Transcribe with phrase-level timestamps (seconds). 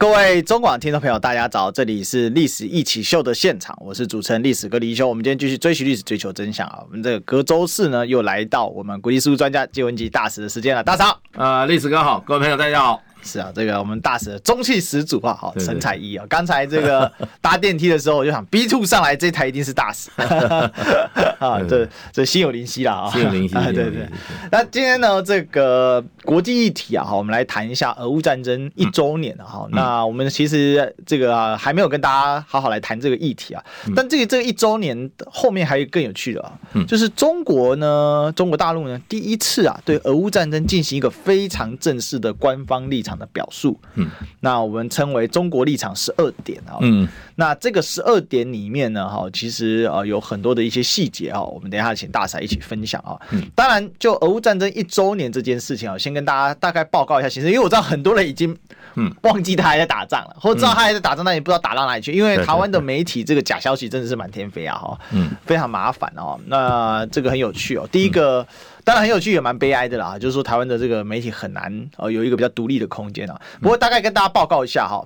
[0.00, 5.06] 各位中广听众朋友，大家早，这里是《历史一起秀》的现场，我是主持人历史哥李一修。
[5.06, 6.78] 我们今天继续追寻历史，追求真相啊！
[6.86, 10.82] 我们这个隔周四呢，又来到我们国际事务专家纪文吉大使的时间了。
[10.82, 13.02] 大嫂，呃，历史哥好，各位朋友大家好。
[13.22, 16.26] 是啊，这个我们大使的中气十足啊，好神采奕奕啊！
[16.28, 17.10] 刚才这个
[17.40, 20.10] 搭电梯的时候，我就想 B two 上来这台一定是大使。
[21.38, 23.90] 啊，这这心有灵犀了啊，心有灵犀，对 对。
[23.90, 24.08] 对。
[24.50, 29.66] 那今天呢，这个国际议题啊，好，我们来谈一下俄乌战争一周年了哈。
[29.70, 36.52] 那我们其实这个还没有跟大家好好来谈这个议题啊，但这个这个一周年后面还有更有趣的啊，
[36.86, 44.08] 就是中国呢，中国大陆呢，第一次啊对俄乌战争进行一个非常正式的官方立场的表述，嗯，
[44.40, 53.20] 那我们称为中国立场十二点啊，嗯，那这个十二点里面呢，哈，其实呃有很多的一些细节啊，我们等一下请大婶一起分享啊。
[53.30, 58.56] 嗯，当然，就俄乌战争一周年这件事情啊，先跟大家大概报告一下形势，因为我知道很多人已经
[58.94, 59.10] 嗯。
[59.22, 66.40] 忘记他还在打仗了，或者知道他还在打仗，但也不知道打到哪里去，因为台湾的媒体这个假消息真的是满天飞啊，哈，嗯，非常麻烦哦。
[66.46, 68.46] 那这个很有趣哦，第一个。
[68.84, 70.18] 当然很有趣，也蛮悲哀的啦。
[70.18, 73.40] 就是说，台湾的这个媒体很难呃有一个比较独立的空间啊。
[73.60, 75.04] 不过大概跟大家报告一下哈，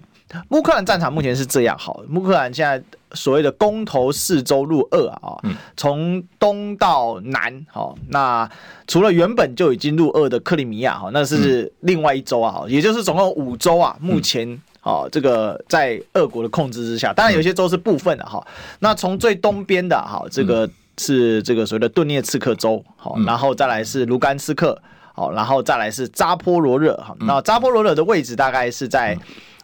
[0.50, 1.94] 乌克兰战场目前是这样哈。
[2.14, 5.36] 乌克兰现在所谓的公投四周入二啊，
[5.76, 7.94] 从东到南哈。
[8.08, 8.48] 那
[8.86, 13.96] 除了原本就已经入二的克里米亚哈，那是另外一州啊，也就是总共五州啊。
[14.00, 14.48] 目前
[14.80, 18.44] 啊，这个在俄国的控制之下，当然有些州是部分的哈。
[18.78, 20.70] 那从最东边的哈这个。
[20.98, 24.80] 是这个所谓的顿涅茨克州，好，然后再来是卢甘斯克，
[25.12, 29.18] 好，然后再来是扎波罗热，好，那扎波罗热的位置大概是在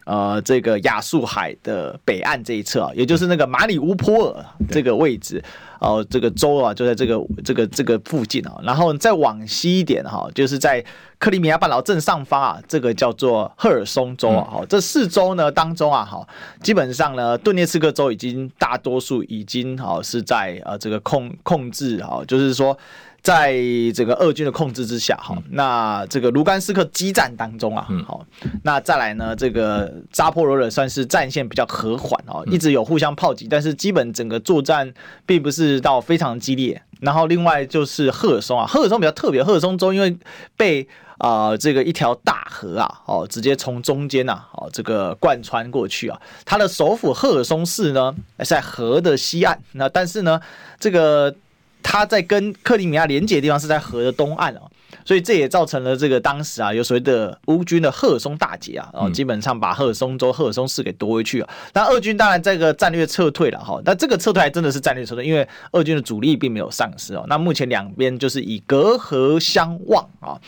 [0.06, 5.42] 呃这个亚速海的北岸这一侧啊，也就是那个马里乌波尔这个位置，
[5.80, 10.85] 哦，这个州啊就在这个这个这个附近啊，然后再往西一点哈，就是在
[11.18, 16.29] 克里米亚半岛正上方啊，这个叫做赫尔松州啊，好，这四州呢当中啊，好，
[16.63, 22.77] 基本上呢，顿涅茨克州已经大多数已经好是在呃这个控控制好，就是说
[23.23, 23.55] 在
[23.95, 28.25] 这个俄军的控制之下哈，那这个卢甘斯克激战当中啊，好，
[28.63, 34.92] 那再来呢，这个扎波罗热算是战线比较和缓哦，一直有互相炮击，但是基本整个作战
[35.27, 36.80] 并不是到非常激烈。
[37.01, 40.17] 然后另外就是赫尔松啊，赫尔松比较特别，赫尔松州因为
[40.57, 40.89] 被。
[41.20, 46.19] 啊、呃，这个一条大河啊，哦，直接从中间呐、啊，哦，这个贯穿过去啊。
[46.47, 50.41] 它的首府赫尔松市呢是在河的西岸，那但是呢，
[50.79, 51.35] 这个
[51.83, 54.63] 它在跟克里米亚连接的地方是在河的东岸啊，
[55.05, 61.48] 所以这也造成了这个当时啊有所谓的乌军的赫尔松大捷啊，然后基本上把赫尔松州、赫尔松市给夺回去了。
[61.73, 67.24] 那俄军当然这个战略撤退了哈，那这个撤退还真的是战略撤退，因为俄军的主力并没有丧失哦。
[67.29, 70.39] 那目前两边就是以隔河相望啊。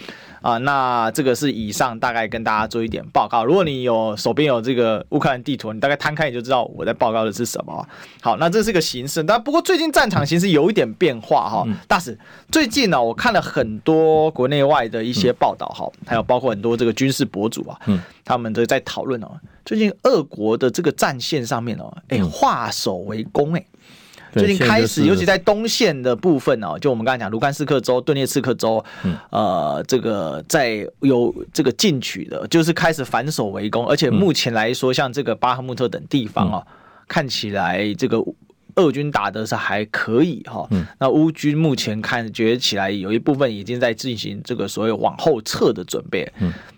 [0.42, 3.44] 啊，那这个是以上大概跟大家做一点报告。
[3.44, 7.86] 如果你有手边有这个乌克兰地图，你大概摊开你就知道我在报告的是什么。
[8.20, 11.66] 好，那这是个形势，但不过最近战场形势有一点变化哈。
[11.86, 12.18] 大使，
[12.50, 17.78] 最近呢，我看了很多国内外的一些报道哈，还有包括很多这个军事博主啊，
[18.24, 19.28] 他们都在讨论哦，
[19.64, 23.64] 最近俄国的这个战线上面哦，哎，化守为攻哎。
[24.32, 28.82] 最近开始，尤其在东线的部分哦，就我们刚才讲卢甘斯克州、顿涅茨克州，
[29.30, 36.66] 呃，这个在有这个进取的，就是开始反守为攻，而且目前来说，像这个巴赫穆特等地方哦，
[37.06, 38.24] 看起来这个
[38.76, 40.66] 俄军打的是还可以哈。
[40.98, 46.26] 那乌军目前看觉起来有一部分已经在进行这个所谓往后撤的准备。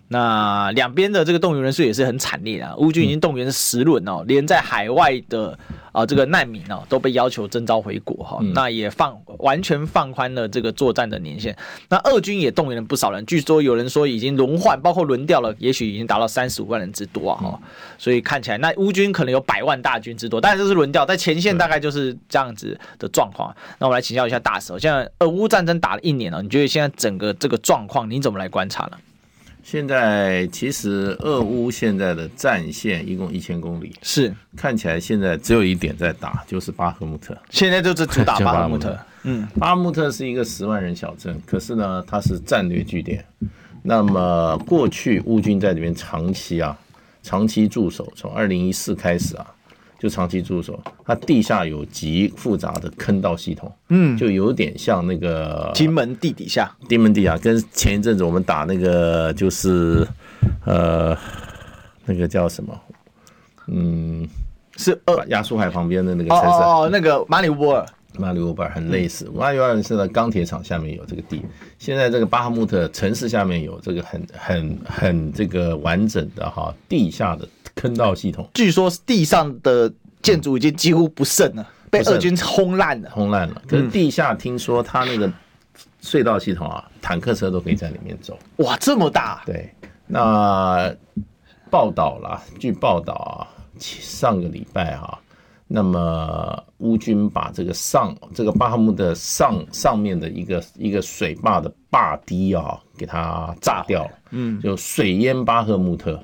[0.09, 5.57] 那两边的这个动员人数也是很惨烈啊，乌军已经动员十轮哦，连在海外的。
[5.95, 11.55] 啊，这个难民哦都被要求征召回国哈，那也放完全放宽了这个作战的年限。
[11.87, 17.59] 那俄军也动员了不少人，据说有人说已经轮换，包括轮调了，也许已经达到三十五万人之多啊哈。
[17.97, 23.55] 所以看起来那乌军可能有百万大军之多，但是这是轮调，在前线大概就是这样子的状况。
[23.79, 28.97] 那我们来请教一下大使，现在俄乌战争打了一年了，你觉得现在整个这个状况你怎么来观察呢？
[29.65, 37.35] 现在其实俄乌现在的战线一共一千公里，是看起来现在只有一点在打，就是巴赫穆特。
[37.49, 38.95] 现在就是主打 巴赫穆特。
[39.23, 43.25] 嗯，巴赫穆特是一个十万人小镇，可是呢，它是战略据点。
[43.81, 46.77] 那么过去乌军在里面长期啊，
[47.23, 49.47] 长期驻守，从二零一四开始啊，
[49.97, 60.07] 就长期驻守，它地下有极复杂的坑道系统，嗯，就有点像那个金门地底下，金门地下跟前一阵子我们打那个就是
[60.65, 61.17] 呃
[62.05, 62.79] 那个叫什么，
[63.67, 64.27] 嗯，
[64.77, 66.45] 是呃亚速海旁边的那个城市。
[66.45, 67.85] 哦，哦，那个马里乌波尔。
[68.17, 71.41] 马里乌波尔很类似，马里乌波尔是在钢铁厂下面有这个地，
[71.77, 77.45] 现在这个巴赫穆特城市下面有这个很很很这个完整的哈地下的
[77.75, 78.49] 坑道系统。
[78.53, 79.91] 据说地上的
[80.21, 83.61] 建筑已经几乎不剩了，被俄军轰烂了，轰烂了。
[83.67, 85.31] 可是地下听说他那个
[86.01, 88.37] 隧道系统啊，坦克车都可以在里面走。
[88.57, 89.43] 哇，这么大！
[89.45, 89.69] 对，
[90.07, 90.93] 那
[91.69, 93.47] 报道了，据报道啊，
[93.79, 95.19] 上个礼拜哈。
[95.67, 106.23] 那么乌军把这个上这个巴赫穆的上上面的一个一个水坝的坝堤啊，给它炸掉了，嗯，就水淹巴赫穆特，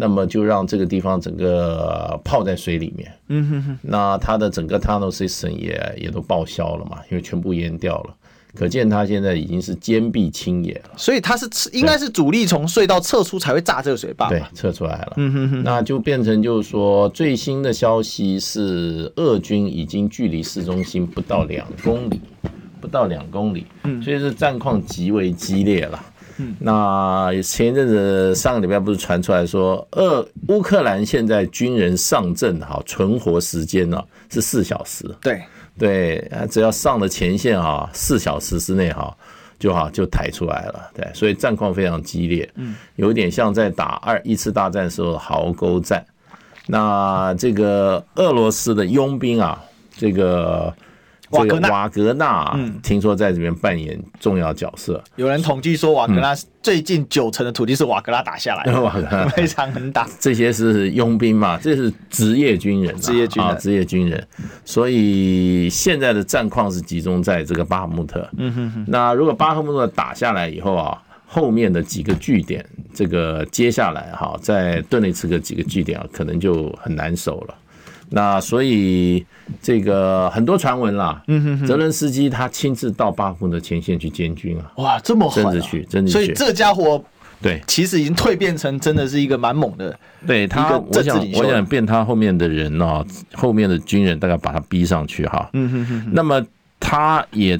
[0.00, 8.14] 那么就让这个地方整个泡在水里面，嗯哼哼，那它的整个 tunnel system 也也都报销了嘛，因为全部淹掉了。
[8.54, 14.28] 可见它现在已经是坚壁清野了，所以它是应该是主力从隧道撤出才会炸这个水坝。
[14.28, 15.12] 对，撤出来了。
[15.16, 22.20] 嗯哼哼，那就变成就是说，最新的消息是，俄军已经距离市中心不到两公里，
[22.80, 23.66] 不到两公里。
[23.82, 26.00] 嗯，所以是战况极为激烈了。
[26.38, 35.08] 嗯，那前一阵子上个礼拜不是传出来说，俄乌克兰现在军人上阵哈，存活时间呢是四小时。
[35.20, 35.42] 对。
[35.78, 39.16] 对，只要上了前线啊，四小时之内哈，
[39.60, 40.90] 就好就抬出来了。
[40.92, 46.04] 对，所以战况非常激烈，嗯，有点像在打二一次大战时候的壕沟战。
[46.66, 49.62] 那这个俄罗斯的佣兵啊，
[49.96, 50.74] 这个。
[51.30, 55.02] 这个瓦格纳，嗯，听说在这边扮演重要角色。
[55.16, 60.08] 有人统计说，瓦格纳最近九成的土地是瓦格纳打下来的，瓦格纳非常能打。
[60.18, 61.58] 这些是佣兵嘛？
[61.58, 64.26] 这是职业军人，职业军人，职业军人。
[64.64, 68.28] 所以现在的战况是集中在这个巴赫穆特。
[68.36, 68.84] 嗯哼哼。
[68.88, 70.96] 那如果巴赫穆特打下来以后啊，
[71.26, 72.64] 后面的几个据点，
[72.94, 77.54] 这个接下来哈，在顿内茨克几个据点啊，可能就很难守了。
[78.10, 79.24] 那所以
[79.60, 87.02] 这个很多传闻啦，嗯哼哼，泽伦斯基他亲自到巴赫穆特前线去监军啊，哇，这么狠，真的去，真的去，所以这家伙
[87.40, 96.44] 对，其实已经蜕变成真的是一个蛮猛的，对他，我想我想变他后面的人哦，后面的军人大概把他逼上去哈，嗯哼哼，那么
[96.80, 97.58] 他也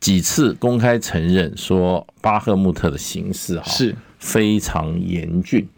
[0.00, 3.94] 几次公开承认说巴赫穆特的形势哈是。
[4.22, 5.68] 非常严峻，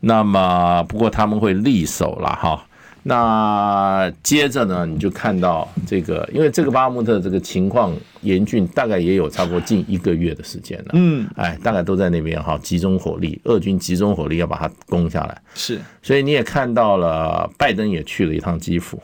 [0.00, 2.66] 那么不过他们会力守了哈。
[3.08, 7.90] 那接着呢，你就看到这个，因为这个巴赫穆特这个情况
[8.20, 10.90] 严峻，大概也有差不多近一个月的时间了。
[10.92, 15.40] 嗯，哎，大概都在那边哈，集中火力，俄军集中火力要把它攻下来。
[15.54, 19.00] 是，所以你也看到了，拜登也去了一趟基辅，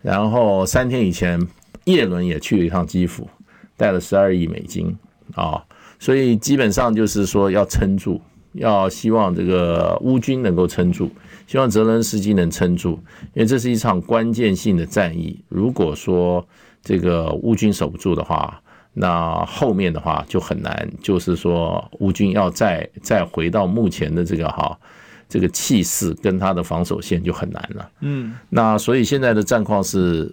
[0.00, 1.38] 然后三天以前，
[1.84, 3.28] 叶伦也去了一趟基辅，
[3.76, 4.96] 带了十二亿美金
[5.34, 5.62] 啊，
[5.98, 8.22] 所以基本上就是说要撑住，
[8.54, 11.10] 要希望这个乌军能够撑住。
[11.48, 12.90] 希望泽伦斯基能撑住，
[13.32, 15.42] 因为这是一场关键性的战役。
[15.48, 16.46] 如果说
[16.82, 18.62] 这个乌军守不住的话，
[18.92, 20.86] 那后面的话就很难。
[21.00, 24.78] 就是说，乌军要再再回到目前的这个哈
[25.26, 27.90] 这个气势，跟他的防守线就很难了。
[28.00, 30.30] 嗯，那所以现在的战况是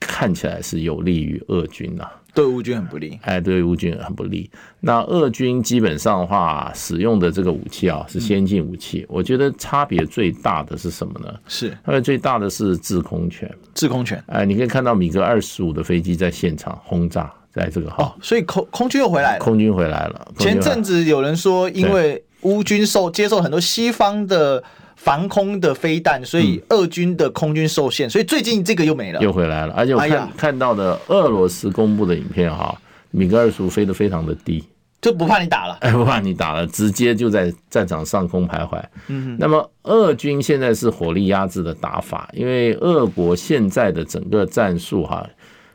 [0.00, 2.08] 看起来是有利于俄军呐。
[2.34, 4.50] 对乌军很不利，哎，对乌军很不利。
[4.80, 9.04] 那俄军基本上的话，使用的这个武器啊，是先进武器。
[9.08, 11.34] 我觉得差别最大的是什么呢？
[11.46, 13.50] 是，差别最大的是制空权。
[13.74, 19.44] 制空权，哎，你可以看到米格二十五的飞机在现场轰炸，在这个哦，所以空空军又回来了。
[19.44, 20.28] 空军回来了。
[20.38, 24.62] 前阵子有人说，因为乌军受接受很多西方的。
[24.96, 29.72] 防空的飞弹，所以俄军的空军受限，所以最近这个又没了，又回来了。
[29.72, 32.78] 而且我看看到的俄罗斯公布的影片哈，
[33.10, 34.62] 米格二十五飞得非常的低，
[35.00, 38.78] 就不怕你打了，哎， 不怕你打了，直接就在战场上空徘徊。
[39.06, 45.26] 嗯，那么俄军现在是火力压制的打法，因为俄国现在的整个战术哈，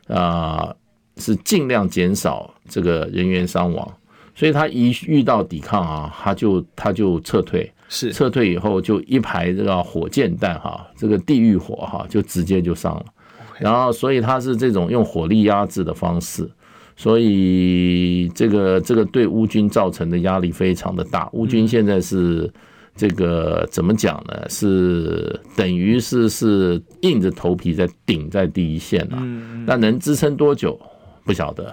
[0.06, 0.72] 啊，
[1.16, 3.92] 是尽量减少这个人员伤亡，
[4.36, 7.72] 所以他一遇到抵抗啊，他就他就撤退。
[7.88, 13.04] 是撤退以后，就一排这个火箭弹哈，这个地狱火哈，就直接就上了。
[13.60, 16.50] 然后，所以他是这种用火力压制的方式，
[16.96, 21.28] 所以这个这个对乌军造成的压力非常的大。
[21.32, 22.52] 乌军现在是
[22.96, 24.34] 这个怎么讲呢？
[24.50, 29.16] 是等于是是硬着头皮在顶在第一线了。
[29.64, 30.76] 那能支撑多久
[31.24, 31.72] 不晓得，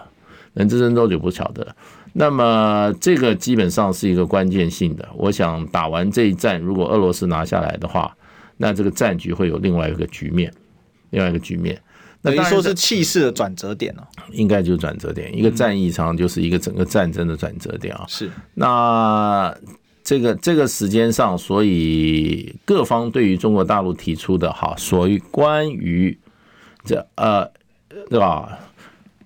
[0.54, 1.76] 能支撑多久不晓得。
[2.14, 5.10] 那么这个基本上是一个关键性的。
[5.16, 8.16] 我想打完这一战，如果俄罗斯拿下来的话，
[8.58, 10.54] 那这个战局会有另外一个局面，
[11.10, 11.82] 另外一个局面。
[12.22, 15.38] 等于说是气势的转折点哦，应该就是转折点。
[15.38, 18.06] 一个战役上就是一个整个战争的转折点啊。
[18.08, 19.54] 是，那
[20.04, 26.18] 这个这个时间上，所以各方对于中国大陆提出的哈，所谓关于
[26.86, 27.46] 这呃，
[28.10, 28.58] 对吧？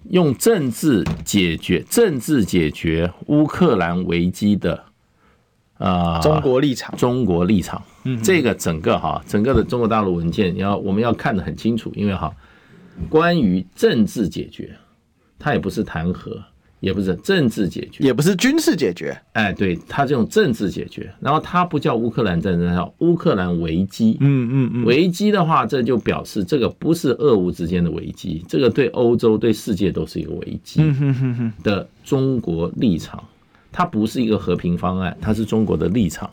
[0.09, 4.83] 用政治解决政治解决乌克兰危机的
[5.77, 12.33] 啊，中国立场，中国立场，嗯，这个整个哈，整个的中国大陆文件要我们要看得很清楚，因为哈。
[13.09, 14.75] 关于政治解决，
[15.37, 16.43] 它也不是谈和，
[16.79, 19.19] 也不是政治解决，也不是军事解决。
[19.33, 24.17] 哎，对，它这种政治解决，然后它不叫乌克兰战争，叫乌克兰危机。
[24.19, 30.81] 嗯嗯嗯，危机的话，这就表示这个不是俄乌之间的危机，这个对欧洲、对世界都是一个危机。
[31.63, 33.23] 的中国立场，
[33.71, 36.29] 它不是一个和平方案，它是中国的立场。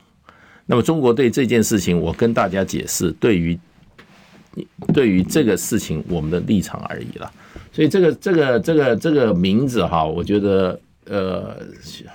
[0.67, 3.59] 那么中国对这件事情，我跟大家解释，对于。
[4.93, 7.29] 对于这个事情，我们的立场而已了。
[7.75, 11.57] 所以这个这个这个这个名字哈，我觉得呃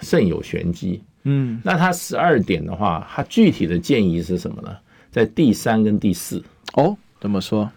[0.01, 1.03] 甚有玄机。
[1.23, 4.69] 嗯，那他十二点的话，他具体的建议是什么呢？
[5.11, 6.41] 在第三跟第四。
[6.75, 7.69] 哦，怎么说？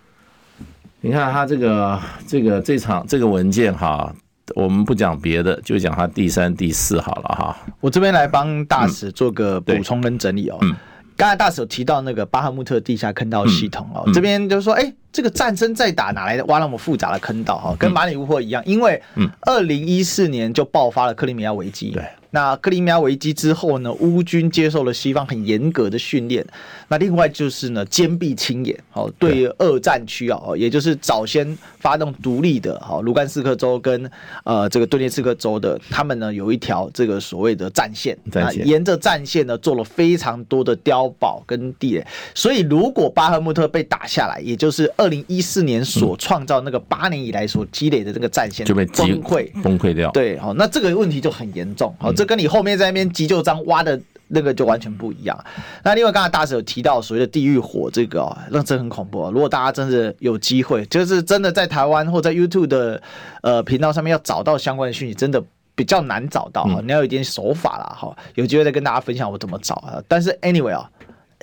[1.01, 4.15] 你看他这个这个这场这个文件哈，
[4.55, 7.57] 我们不讲别的，就讲他第三第四好了哈。
[7.81, 10.59] 我这边来帮大使做个补充跟整理哦。
[10.63, 10.77] 嗯。
[11.23, 17.77] 刚才大使有提到那个巴赫穆特地下坑道系统哦，这边就是说，哎，这个战争再打，哪来的挖那么复杂的坑道哈？
[17.79, 19.01] 跟马里乌波一样，因为
[19.43, 21.93] 二零一四年就爆发了克里米亚危机。
[21.93, 22.05] 对。
[22.31, 26.45] 那克里米亚危机之后呢，乌军接受了西方很严格的训练。
[26.93, 34.11] 那另外就是呢，坚壁清野，哦，对二战区啊，也就是早先发动独立的，哈，卢甘斯克州跟
[34.45, 42.07] 呃这个顿涅茨克州的，他们呢有一条这个所谓的战线，战线沿着战线呢做了非常多的碉堡跟地雷。
[42.35, 50.11] 所以如果巴赫穆特被打下来，也就是二零一四年所创造那个八年以来所积累的这个战线就被崩溃崩溃掉。
[50.11, 52.13] 对，好，那这个问题就很严重，好。
[52.13, 53.99] 这跟你后面在那边急救章挖的
[54.35, 55.39] 那个就完全不一样。
[55.85, 59.31] 那另外刚才大使有提到所谓的地狱火，这个哦，那真很恐怖。
[59.31, 63.01] 如果大家真的有机会，就是真的在台湾或在 YouTube 的
[63.43, 65.43] 呃频道上面要找到相关的讯息，真的
[65.75, 66.81] 比较难找到哈。
[66.83, 68.17] 你要有一点手法啦哈。
[68.35, 70.03] 有机会再跟大家分享我怎么找啊。
[70.09, 70.91] 但是 anyway 啊，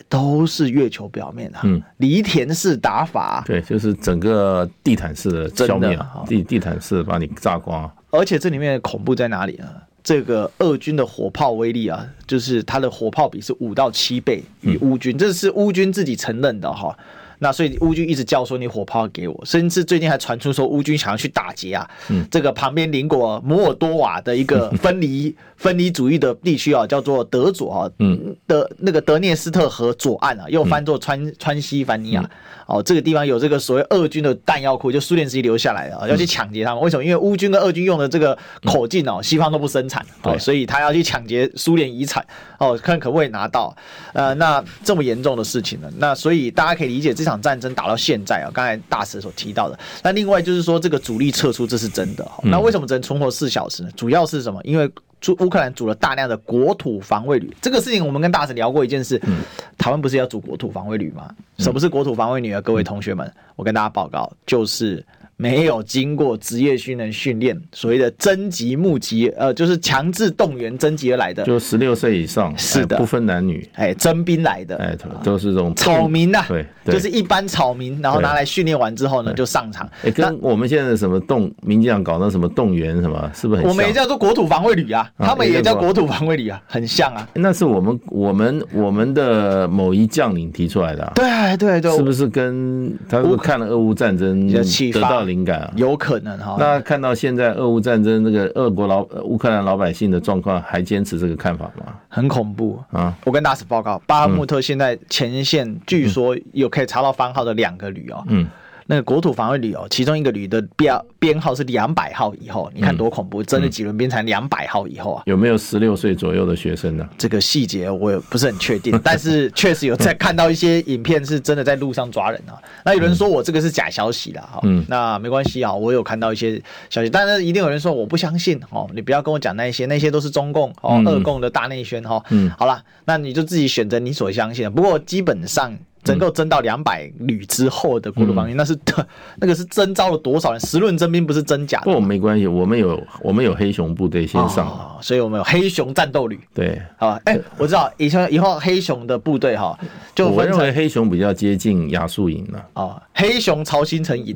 [0.08, 7.90] 都是月球表面的，嗯，犁田式打法，对，就是整个地毯式的消灭，地地毯式把你炸光。
[8.12, 9.68] 而且这里面的恐怖在哪里呢？
[10.04, 16.98] 这个俄军的火炮威力啊，就是它的火炮比是五到七倍于乌军，这是乌军自己承认的哈。
[17.40, 21.90] 那所以乌军一直叫说你火炮给我，甚至最近还传出说乌军想要去打劫啊，
[22.30, 32.30] 这个旁边邻国摩尔多瓦的一个 分离分离主义的地区啊，叫做德左啊，嗯，德那个德涅斯特河左岸啊，又翻作川川西凡尼亚。
[32.66, 36.84] 哦，这个地方有这个所谓俄军的弹药库，就苏联时期留下来的，要去抢劫他们。
[36.84, 37.04] 为什么？
[37.04, 42.24] 因为乌军跟俄军用的这个口径哦，西方都不生产，哦，所以他要去抢劫苏联遗产，
[42.60, 43.76] 哦，看可不可以拿到。
[44.14, 45.90] 呃，那这么严重的事情呢？
[45.98, 49.80] 那所以大家可以理解这场战争打到现在啊，刚才大使所提到的。
[50.04, 52.30] 那另外就是说，这个主力撤出，这是真的。
[52.44, 53.90] 那为什么只能存活四小时呢？
[53.96, 54.62] 主要是什么？
[54.64, 54.92] 因为。
[55.28, 59.22] 乌乌克兰组了大量的国土防卫旅，这个事情我们跟大使聊过一件事。
[59.28, 59.42] 嗯、
[59.78, 61.30] 台湾不是要组国土防卫旅吗？
[61.58, 62.62] 什么是国土防卫旅啊？
[62.62, 65.06] 各位同学们，我跟大家报告，就是。
[65.42, 79.90] 没有经过职业军人训练，所谓的征集募集，呃，就是强制动员征集而来的，就十六岁以上，是的，不分男女，哎，征兵来的，哎，都是这种草民呐，对，就是一般草民，然后拿来训练完之后呢，就上场。
[80.04, 83.72] 哎，跟我们现在的什么动，民进党搞那什么动员什么，是不是很像？
[83.72, 87.26] 我们也叫做国土防卫旅啊，他们也叫国土防卫旅啊，很像啊。
[87.34, 95.72] 那是我们我们我们的某一将领提出来的，对对对，是不是跟他是看了俄乌战争得到灵感啊？
[95.78, 96.20] 有可。
[96.20, 101.94] 能哈，那看到现在俄乌战争，那个俄国老乌克兰老百姓的状况，还坚持这个看法吗？
[102.10, 103.16] 很恐怖啊！
[103.24, 108.22] 我跟大使报告，巴赫穆特现在前线据说有可以查到番号的两个旅哦。
[108.28, 108.48] 嗯。
[108.92, 113.44] 那个国土防卫旅哦，其中一个旅的标编号是两百号以后，你看多恐怖！
[113.44, 115.22] 真的几轮编才两百号以后啊？
[115.28, 117.08] 有没有十六岁左右的学生呢？
[117.16, 122.58] 这个细节我也不是很确定，但是确实有在看到一些影片，是真的在路上抓人啊。
[122.84, 132.20] 那有人说我这个是假消息了哈，嗯，那没关系啊，我有看到一些消息，但是一定有人说我不相信哦，你不要跟我讲那些，那些都是中共哦，二共的大内宣哈。
[132.32, 134.72] 嗯，好了，那你就自己选择你所相信的。
[134.72, 135.78] 不过基本上。
[136.06, 138.78] 能够增到两百旅之后的国土防御，嗯、那是
[139.38, 140.60] 那个是征召了多少人？
[140.62, 141.92] 十论征兵不是真假的？
[141.92, 146.40] 不，没关系，我们有我们有黑熊部队先上、哦，所以我们有黑熊战斗旅。
[146.54, 149.78] 对，啊，哎，我知道以前以后黑熊的部队哈，
[150.16, 152.66] 就我认为黑熊比较接近亚速营了。
[152.74, 154.36] 哦，黑熊曹新成营，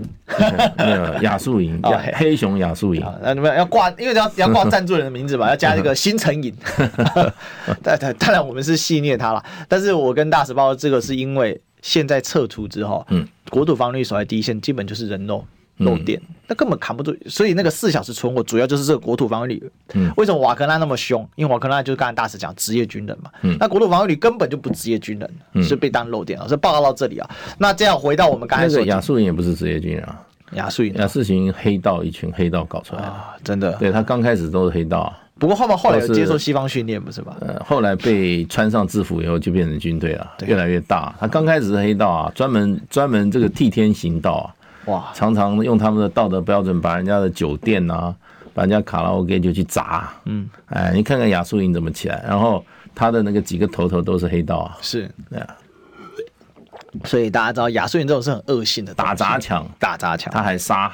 [0.77, 1.81] 那个亚速营，
[2.13, 3.01] 黑熊亚速营。
[3.21, 6.53] 那你们要挂，因为要要挂赞助人的名字吧，要加 这个新成营。
[7.81, 11.59] 当然，当然我们是戏虐他了，但是我跟大使报这个是因为。
[11.85, 15.45] 现在撤出之后，嗯，国土防御守在第一线，基本就是人肉
[15.77, 17.15] 漏电，那、嗯、根本扛不住。
[17.27, 19.71] 所以那个四小时存活，主要就是这个国土防御旅。
[19.93, 21.27] 嗯，为什么瓦格纳那么凶？
[21.35, 23.31] 因为瓦格纳就是刚才大使讲职业军人嘛。
[23.41, 26.47] 嗯，那国土防御旅根本就不职业军人，嗯、是被当漏电了。
[26.47, 30.21] 所以报告到这里啊，那这样回到我们刚才说，亚速营也不是职业军人啊，
[30.53, 33.73] 亚速营，亚速营黑道一群黑道搞出来啊，真的。
[33.73, 35.11] 对他刚开始都是黑道。
[35.39, 37.35] 不过后面后来有接受西方训练，不是吧？
[37.41, 41.13] 呃，后来被穿上制服以后，就变成军队了，越来越大。
[41.19, 44.45] 他刚开始是黑道啊，专门专门这个替天行道啊，
[44.85, 48.13] 哇，常常用他们的道德标准把人家的酒店啊，
[48.53, 50.13] 把人家卡拉 OK 就去砸。
[50.25, 52.63] 嗯，哎，你看看亚速营怎么起来，然后
[52.93, 55.47] 他的那个几个头头都是黑道啊，是，对啊。
[57.05, 60.91] 所以大家知道亚速营这种是很恶性的，打砸抢，打砸抢，他还杀。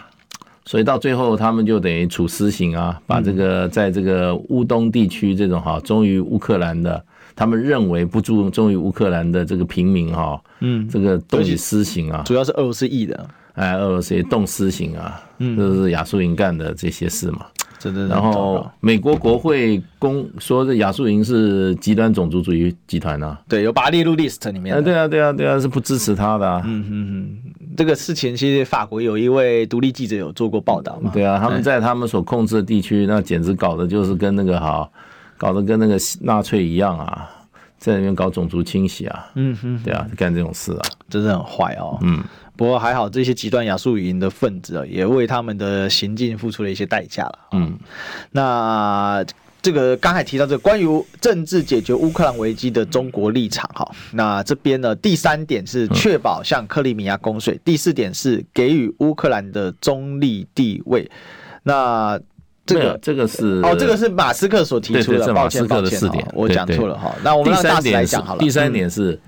[0.63, 7.03] 所以到最后，他们就等于处私刑啊，把这个在这个乌东地区这种哈忠于乌克兰的，
[7.35, 13.29] 他们认为不忠忠于乌克兰的这个平民哈，嗯，这个动起私刑啊，主要是俄罗斯裔的，
[13.59, 17.45] 哎，俄罗斯也动私刑啊，嗯，这是亚速营干的这些事嘛。
[17.77, 18.07] 真的。
[18.07, 24.81] 然后美国国会公说这亚速营是极端种族主义集团啊，对，有把它列入 list 里面。
[24.83, 26.61] 对啊，对啊，对啊，是不支持他的啊。
[26.65, 27.53] 嗯嗯嗯。
[27.77, 31.11] 这个事情其实法国有一位独立记者有做过报道嘛？
[31.13, 34.89] 对啊，他们在他们所控制的地区，那简直搞的就是跟那个哈，
[35.37, 37.29] 搞得跟那个纳粹一样啊，
[37.77, 41.97] 在那边搞种族清洗啊，嗯哼，对啊，干这种事啊，真是很坏哦。
[42.01, 42.21] 嗯，
[42.59, 47.39] 不过还好，这些极端亚速营的分子啊，也为他们的行径付出了一些代价了。
[47.53, 47.79] 嗯，
[48.31, 49.25] 那。
[49.61, 50.87] 这个刚才提到这个关于
[51.19, 61.11] 政治解决乌克兰危机的中国立场哈，那这边呢，第三点是确保向克里米亚供水，第四点是给予乌克兰的中立地位。
[61.63, 62.17] 那
[62.65, 65.99] 这个这个是哦，这个是马斯克所提出的，抱歉抱歉，
[66.33, 67.13] 我讲错了哈。
[67.21, 68.39] 那我们让大使来讲好了。
[68.39, 69.19] 第三点是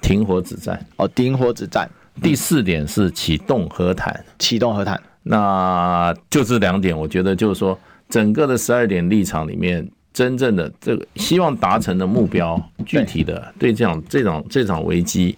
[0.00, 1.86] 停火止战哦，停火止战。
[2.22, 5.00] 第四点是启动和谈，启动和谈。
[5.22, 7.78] 那就这两点，我觉得就是说。
[8.06, 15.36] 整个的十二点立场里面，真正的这个希望达成的目标，具体的对这场这场这场危机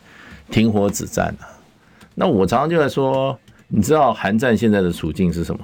[0.51, 1.33] 停火止战。
[2.17, 5.61] 那我常常就在说，你知道韩战现在的处境是什么？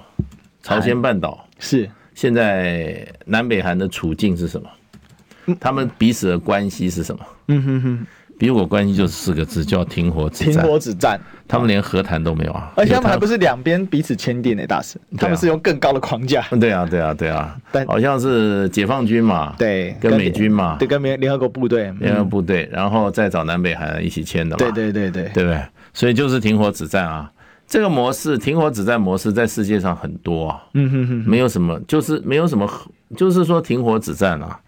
[0.62, 5.56] 朝鲜半岛是现在南北韩的处境是什么？
[5.58, 7.26] 他们彼此的关系是什么？
[7.48, 8.06] 嗯哼哼。
[8.42, 10.52] 彼我关系就是四个字，叫停火止战。
[10.52, 12.72] 停火止战，他们连和谈都没有啊！
[12.74, 16.42] 而且他们还不是两边彼此签订的大使，他们是用更高的框架。
[16.58, 24.58] 对啊，对啊，对啊，但好像是解放军嘛，对，跟美军嘛，对，跟联联合国部队，联合部队，然后再找南北韩一起签的嘛。
[24.58, 25.62] 对对对对，对不对？
[25.94, 27.30] 所以就是停火止战啊！
[27.68, 30.60] 这个模式，停火止战模式，在世界上很多啊。
[30.74, 32.68] 嗯哼哼，没有什么，就是没有什么，
[33.16, 34.58] 就是说停火止战啊。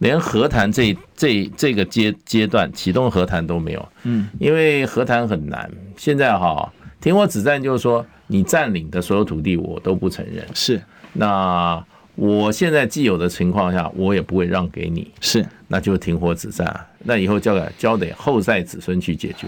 [0.00, 5.70] 连和谈这这这个阶阶段启动和谈都没有，嗯，因为和谈很难。
[5.96, 10.80] 现在哈，停火止战就是说，你占领的所有土地我都不承认，是。
[11.12, 11.82] 那
[12.14, 15.44] 我现在既有的情况下，我也不会让给你，是。
[15.68, 19.46] 那就停火止战，那以后交给交给后代子孙去解决，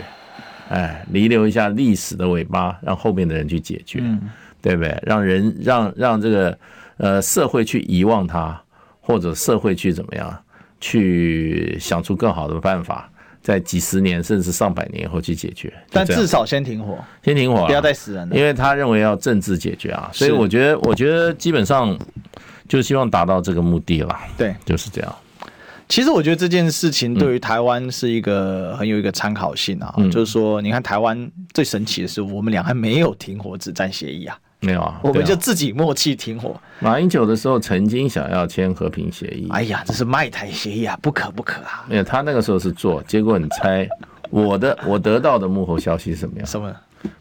[0.69, 4.21] 哎，遗留一下历史的尾巴，让后面的人去解决，嗯，
[4.61, 5.03] 对不对？
[5.03, 6.59] 让人让让这个
[6.99, 8.62] 呃社会去遗忘它。
[9.03, 10.35] 或者社会去怎么样，
[10.81, 13.11] 去想出更好的办法，
[13.43, 15.71] 在几十年甚至上百年以后去解决。
[15.91, 18.35] 但至少先停火，先停火，不要再死人了。
[18.35, 21.99] 因为他认为要政治解决啊，所以我觉得，我觉得基本上
[22.69, 24.17] 就希望达到这个目的了。
[24.38, 25.15] 对，就是这样。
[25.88, 34.38] 其实我觉得这件事情对于台湾是一个很有一个参考性啊，就是说，你看台湾最神奇的是，我们俩还没有停火止战协议啊。
[34.64, 36.59] 没有啊，我们就自己默契停火。
[36.79, 41.85] 马英九的时候曾经想要签和平协议，哎呀，这是卖台协议啊，不可不可啊！
[41.88, 43.88] 没有，他那个时候是做，结果你猜，
[44.31, 46.46] 我的我得到的幕后消息是什么样？
[46.46, 46.72] 什么？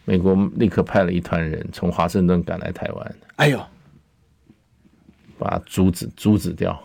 [0.05, 3.59] 美国立刻派了一团人从华盛顿赶来台湾，哎呦，
[5.39, 6.79] 把它阻止阻止掉。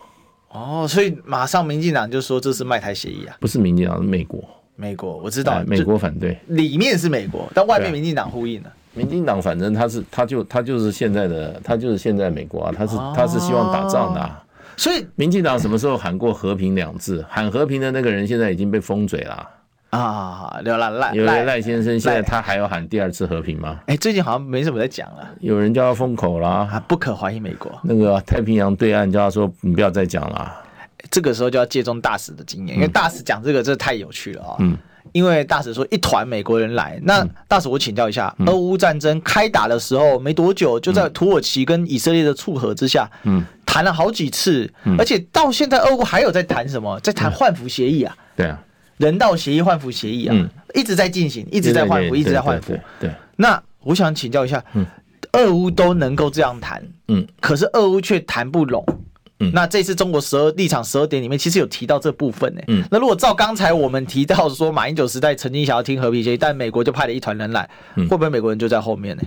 [0.49, 3.37] 哦，所以马上民进党就说这是卖台协议啊？
[3.39, 4.43] 不是民进党，是美国。
[4.75, 8.73] 美国我知道，美国反对，里面是美国，但外面民进党呼应了。
[8.97, 14.43] 民进党反正他是，他就他就是现在的，他就是现在美国啊，他是他是希望打仗的，啊，
[14.75, 17.23] 所以民进党什么时候喊过和平两字？
[17.29, 19.47] 喊和平的那个人现在已经被封嘴了，
[19.91, 23.79] 啊，刘赖，赖因为赖先生现在他还要喊第二次和平吗？
[23.85, 25.27] 哎，最近好像没什么在讲了。
[25.39, 30.51] 有人叫他封口了，啊，不可怀疑美国那个太平洋对岸叫他说你不要再讲了。
[31.11, 34.55] 这个时候就要借重大使的经验，因为大使讲这个这太有趣了啊。
[34.59, 34.77] 嗯。
[35.13, 46.99] 因为大使说一团美国人来，那大使我请教一下，俄乌战争开打的时候没多久，就在土耳其跟以色列的促和之下，嗯，谈了好几次，而且到现在俄乌还有在谈什么？
[47.01, 48.15] 在谈换服协议啊？
[48.35, 48.63] 对啊。
[48.97, 52.75] 人道协议、换服协议啊，嗯、一直在进行，一直在换服，一直在换服。
[52.99, 54.83] 对，那我想请教一下，嗯，
[55.33, 58.83] 俄乌都能够这样谈，嗯，可是俄乌却谈不拢，
[59.39, 69.23] 嗯，那这次中国十二立场十二点里面其实有提到这部分呢，嗯，那如果照刚才我们提到说，马英九时代曾经想要听和平协议，但美国就派了一团人来，会不会美国人就在后面呢？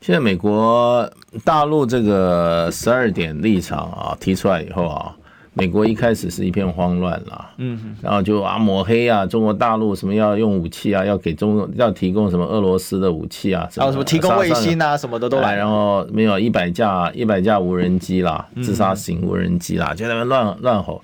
[0.00, 1.10] 现在美国
[1.44, 5.14] 大陆这个十二点立场啊提出来以后啊。
[5.58, 21.02] 美国一开始是一片慌乱啦，嗯，然后就啊抹黑啊，中国大陆什么要用武器啊，要给中国要提供什么俄罗斯的武器啊，什么提供卫星啊，什么的都来，然后没有一百架一百架无人机啦，自杀型无人机啦，就在那边乱乱吼，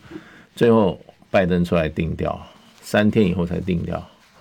[0.54, 2.38] 最后拜登出来定调，
[2.82, 3.96] 三天以后才定调，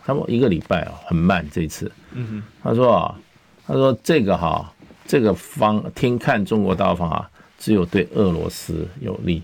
[0.06, 3.16] 差不多一个礼拜啊，很慢这次，嗯，他说啊，
[3.66, 4.70] 他说这个哈，
[5.06, 9.42] 这个方听看中国大方啊，只有对俄罗斯有利。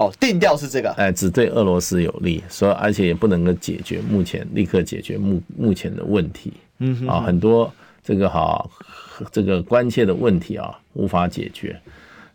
[0.00, 7.70] 哦，定调是这个，哎，只对俄罗斯有利，所以而且也不能够解决目前立刻解决目目前的问题，嗯哼，啊，很多
[8.02, 8.66] 这个哈
[9.30, 11.78] 这个关切的问题啊无法解决，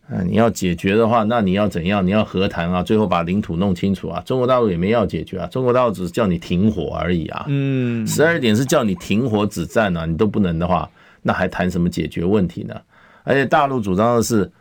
[0.10, 2.06] 嗯，你要解决的话，那你要怎样？
[2.06, 4.22] 你要和谈啊，最后把领土弄清楚啊。
[4.24, 10.88] 中国大陆也没要解决啊，中国大陆只是叫你停火而已啊，嗯，十二点是叫你停火止战啊，你都不能的话，
[11.24, 12.80] 那还谈什么解决问题呢？
[13.24, 14.52] 而且大陆主张的是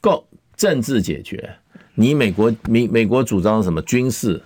[0.00, 0.26] 够
[0.56, 1.48] 政治解决。
[1.94, 4.40] 你美国美美国主张什么军事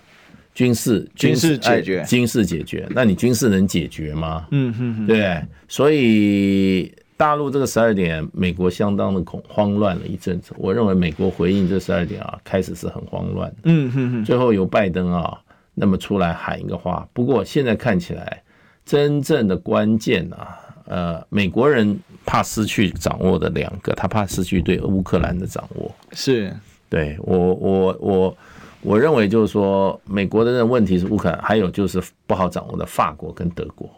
[0.54, 2.86] 军事军事解决军事解决？
[2.90, 4.46] 那你军事能解决吗？
[4.50, 10.52] 嗯哼,哼对，所以大陆这个十二点，美国相当的恐慌乱了一阵子。
[10.56, 13.56] 我认为美国回应这十二点啊，开始是很慌乱的。
[13.64, 15.38] 嗯哼哼最后由拜登啊
[15.74, 17.06] 那么出来喊一个话。
[17.12, 18.42] 不过现在看起来，
[18.84, 25.94] 真正的关键啊，呃，美国人怕失去掌握的两个，他怕失去对乌克兰的掌握。
[26.12, 26.50] 是。
[26.88, 28.36] 对我，我我
[28.82, 33.90] 我认为就是说，美国的这个问题是乌克兰，还有就是不好掌握的法国跟德国。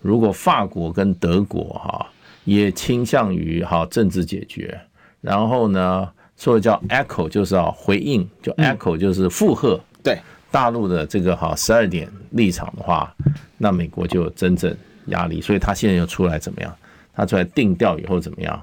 [0.00, 2.06] 如果法国跟德国哈
[2.44, 4.78] 也倾向于哈政治解决，
[5.20, 10.18] 然后呢，所以叫 echo 就是要回应，就 echo 就是附和对
[10.50, 13.14] 大陆的这个哈十二点立场的话，
[13.56, 14.74] 那美国就有真正
[15.06, 15.40] 压力。
[15.40, 16.74] 所以他现在又出来怎么样？
[17.14, 18.60] 他出来定调以后怎么样？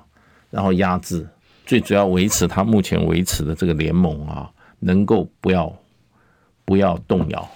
[0.49, 1.25] 然后压制。
[1.65, 4.49] 最主要维持他目前维持的这个联盟啊，
[4.79, 5.73] 能够不要
[6.63, 7.47] 不要动摇。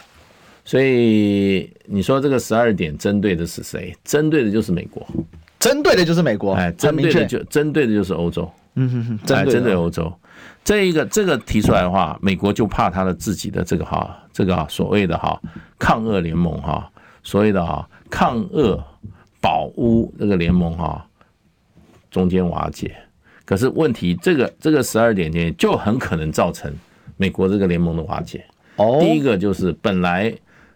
[0.66, 3.96] 所以你说这个十二点针对的是谁？
[4.04, 5.06] 针对的就是美国，
[5.60, 6.54] 针对的就是美国。
[6.54, 8.50] 哎，针对的就针对的就是欧洲。
[8.76, 10.14] 嗯哼哼，针对欧洲。
[10.64, 15.42] 这一个这个提出来的话，美国就怕他的自己的这个哈，这个所谓的哈
[15.80, 16.90] 抗俄联盟哈，
[17.24, 18.82] 所谓的哈抗俄
[19.42, 21.04] 保乌这个联盟哈，
[22.12, 22.96] 中间瓦解。
[23.50, 26.72] 可是问题，这个这个十二点点就很可能造成
[27.18, 28.46] 美国这个联盟的瓦解。
[28.76, 30.32] 哦，第一个就是本来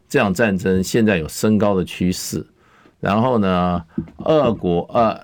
[0.09, 2.43] 这场战争现在有升高的趋势，
[2.99, 3.79] 然后呢，
[4.25, 5.15] 俄国呃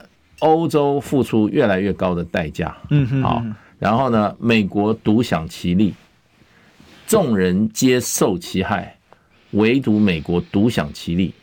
[0.41, 2.77] 欧洲付出越来越高的代价。
[2.91, 3.43] 嗯哼，好，
[3.79, 5.95] 然后呢，美国独享其利，
[7.07, 8.95] 众人皆受其害，
[9.53, 11.33] 唯独美国独享其利。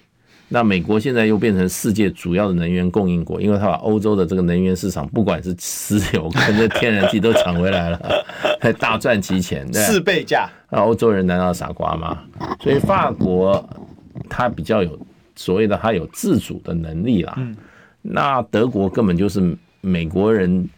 [0.49, 8.25] 那美国现在又变成世界主要的能源供应国，因为他把欧洲的这个能源市场，不管是石油跟这天然气都抢回来了，
[8.61, 10.49] 还 大赚其钱，四倍价。
[10.71, 12.19] 那欧洲人难道傻瓜吗？
[12.61, 13.69] 所以法国
[14.29, 14.99] 它比较有
[15.35, 17.37] 所谓的它有自主的能力啦。
[18.03, 20.69] 那德国根本就是美国人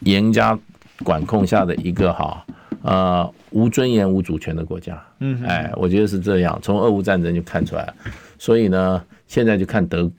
[0.00, 0.58] 严加
[1.04, 2.44] 管控下的一个哈
[2.82, 5.02] 呃无尊严无主权的国家。
[5.20, 7.94] 嗯，哎，我觉得是这样，从俄乌战争就看出来了。
[8.38, 10.10] 所以呢，现在就看德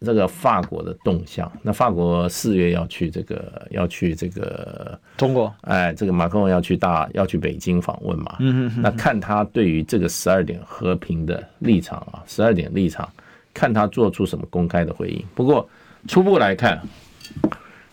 [0.00, 1.50] 这个法国的动向。
[1.62, 8.36] 那法国四月要去这个，要去这个中国，哎，这个马克龙要去大要去北京访问嘛。
[8.40, 8.82] 嗯哼。
[8.82, 13.08] 那看他对于这个十二点和平的立场啊，十二点立场，
[13.54, 15.24] 看他做出什么公开的回应。
[15.34, 15.66] 不过
[16.06, 16.82] 初步来看，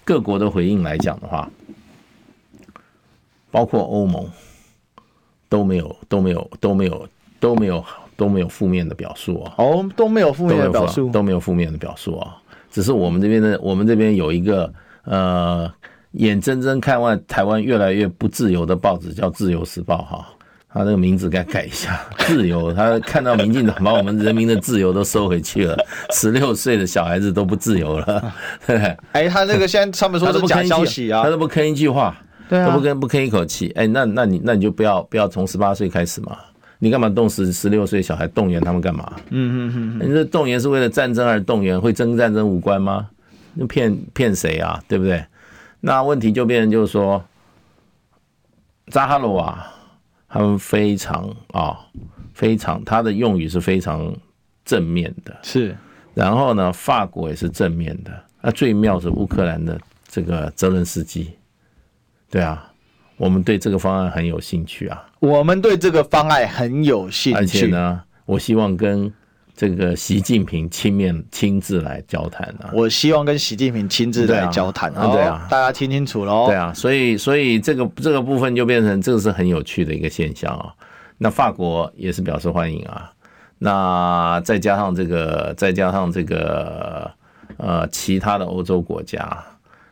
[0.04, 1.50] 各国的回应来讲的话，
[3.50, 4.30] 包括欧盟
[5.52, 7.08] 都没有都没有都没有
[7.40, 7.86] 都没有。
[8.18, 9.56] 都没有负面的表述啊！
[9.58, 12.38] 哦，都没有负面的表述，都没有负面的表述啊！
[12.70, 14.72] 只是我们这边的，我们这边有一个
[15.06, 15.68] 呃，
[16.12, 20.24] 眼睁睁看望台湾越来越不自由的报纸，叫《自由时报》哈。
[20.72, 22.72] 他这个名字该改一下， 自由。
[22.72, 25.76] 他看到民进党把我们人民的自由都收回去了，
[26.12, 28.34] 十六岁的小孩子都不自由了。
[29.14, 32.16] 哎，他那个现在他们说是假消息啊，他都不吭一句话，
[32.52, 33.72] 对啊，都不吭不吭一口气。
[33.78, 36.38] 哎，那那你那你就不要不要从十八岁开始嘛？
[36.80, 39.14] 你干嘛动十十六岁小孩动员他们干嘛？
[39.30, 43.10] 嗯嗯嗯，你这动员是为了战争而动员，会跟战争无关吗？
[43.54, 44.84] 那骗骗谁啊？
[44.90, 45.26] 对不对？
[45.80, 47.24] 那问题就变成就是说，
[48.88, 49.66] 扎哈罗娃。
[50.34, 51.78] 他们非常啊，
[52.34, 54.16] 非常，他的用语是非常
[54.64, 55.76] 正面的，是。
[56.14, 58.12] 然后呢，法国也是正面的。
[58.40, 61.34] 那最妙是乌克兰的这个泽伦斯基，
[62.32, 62.72] 对啊，
[63.18, 65.06] 我们对这个方案很有兴趣啊。
[65.20, 67.38] 我们对这个方案很有兴趣。
[67.38, 69.14] 而且呢，我希望跟。
[69.54, 72.72] 这个习近平亲面亲自来交谈啊！
[72.74, 75.12] 我希望跟习近平亲自来交谈啊！
[75.12, 76.48] 对啊，大家听清楚喽！
[76.48, 80.74] 对啊，所以所以这个这个部分就变成这个是很有趣的一个现象啊。
[81.20, 83.12] 那法国也是表示欢迎啊。
[83.60, 87.12] 那再加上这个，再加上这个
[87.58, 89.38] 呃其他的欧洲国家，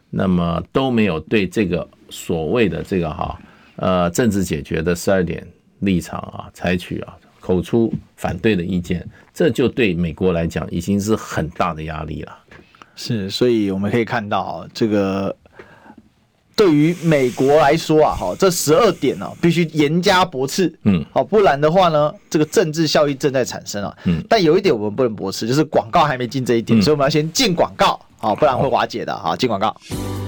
[0.10, 3.40] 那么都没有对这个所谓的这个哈
[3.76, 5.46] 呃政治解决的十二点
[5.80, 7.16] 立场啊采取啊。
[7.42, 12.38] 口出反对的意见，这就对美国来讲已经是很大的压力了。
[12.96, 15.36] 是，所以我们可以看到，这个
[16.56, 20.72] 对于美国来说啊，哈，这十二点呢，必须严加驳斥。
[20.84, 23.98] 嗯，好，不然的话呢，这个政治效益正在产生啊。
[24.04, 29.18] 嗯，但有一点我们不能驳斥，就是广告还没进这一点，所以我们要先进广告，好，不然会瓦解的。
[29.18, 29.74] 好，进广告。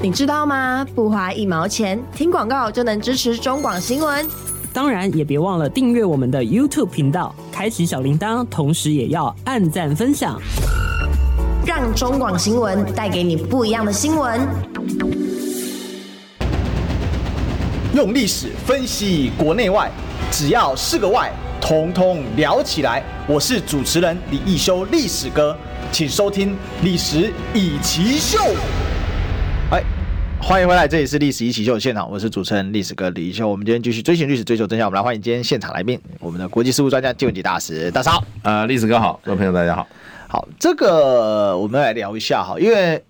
[0.01, 0.87] 你知道吗？
[0.95, 4.25] 不花一毛钱，听广告就能支持中广新闻。
[4.73, 10.41] 当然，也别忘了订阅我们的 YouTube 频道，开启小铃铛，同时也要按赞分享，
[11.65, 14.39] 让中广新闻带给你不一样的新闻。
[17.93, 19.91] 用历史分析国内外，
[20.31, 23.03] 只要是个“外”，统统聊起来。
[23.27, 25.53] 我是主持人李易修，历史哥，
[25.91, 28.37] 请收听《历史以奇秀》。
[29.71, 29.83] 哎。
[30.39, 33.47] 欢迎回来，这里是历史易起秀的现场，我是主持人历史哥李易修。
[33.47, 34.87] 我们今天继续追寻历史，追求真相。
[34.87, 38.23] 我们来欢迎今天现场来宾，我们的国际事务专家纪文洁大使，大家好。
[38.41, 39.87] 呃，历史哥好，各位朋友大家好。
[40.27, 43.03] 好，这个我们来聊一下哈，因为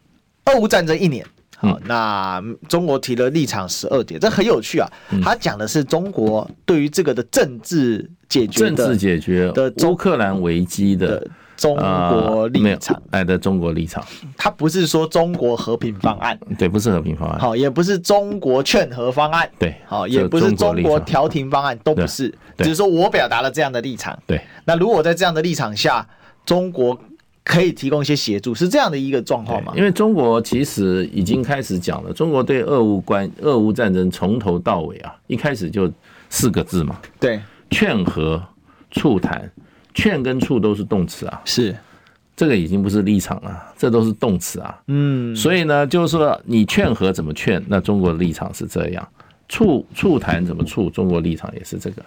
[0.46, 1.26] 俄乌战争一年，
[1.58, 4.92] 好，那中国提了立场十二点，这很有趣啊。
[5.24, 11.26] 他讲的是中国对于这个的政治解决，政治解决的乌克兰危机的。
[11.62, 14.04] 中国立场，哎的中国立场，
[14.36, 24.42] 他不是说中国和平方案，对，不是和平方案，好，也不是中国劝和方案，对，好，也不是中国调停方案，都不是，只是说我表达了这样的立场，对。
[24.66, 26.08] 那如果在这样的立场下，
[26.44, 27.00] 中国
[27.44, 29.72] 可以提供一些协助，是这样的一个状况吗？
[29.76, 35.88] 因为中国其实已经开始讲了，中国对俄乌关俄乌战争从头到尾啊，一开始就
[36.28, 38.44] 四个字嘛，对，劝和
[38.90, 39.48] 促谈。
[39.94, 41.76] 劝跟促都是动词啊，是，
[42.36, 44.82] 这个已经不是立场了，这都是动词啊。
[44.88, 49.04] 嗯，所以呢，就是说你劝和怎么劝，那中国的立场是这样；
[49.50, 52.04] 促促谈怎么促，中国立场也是这个。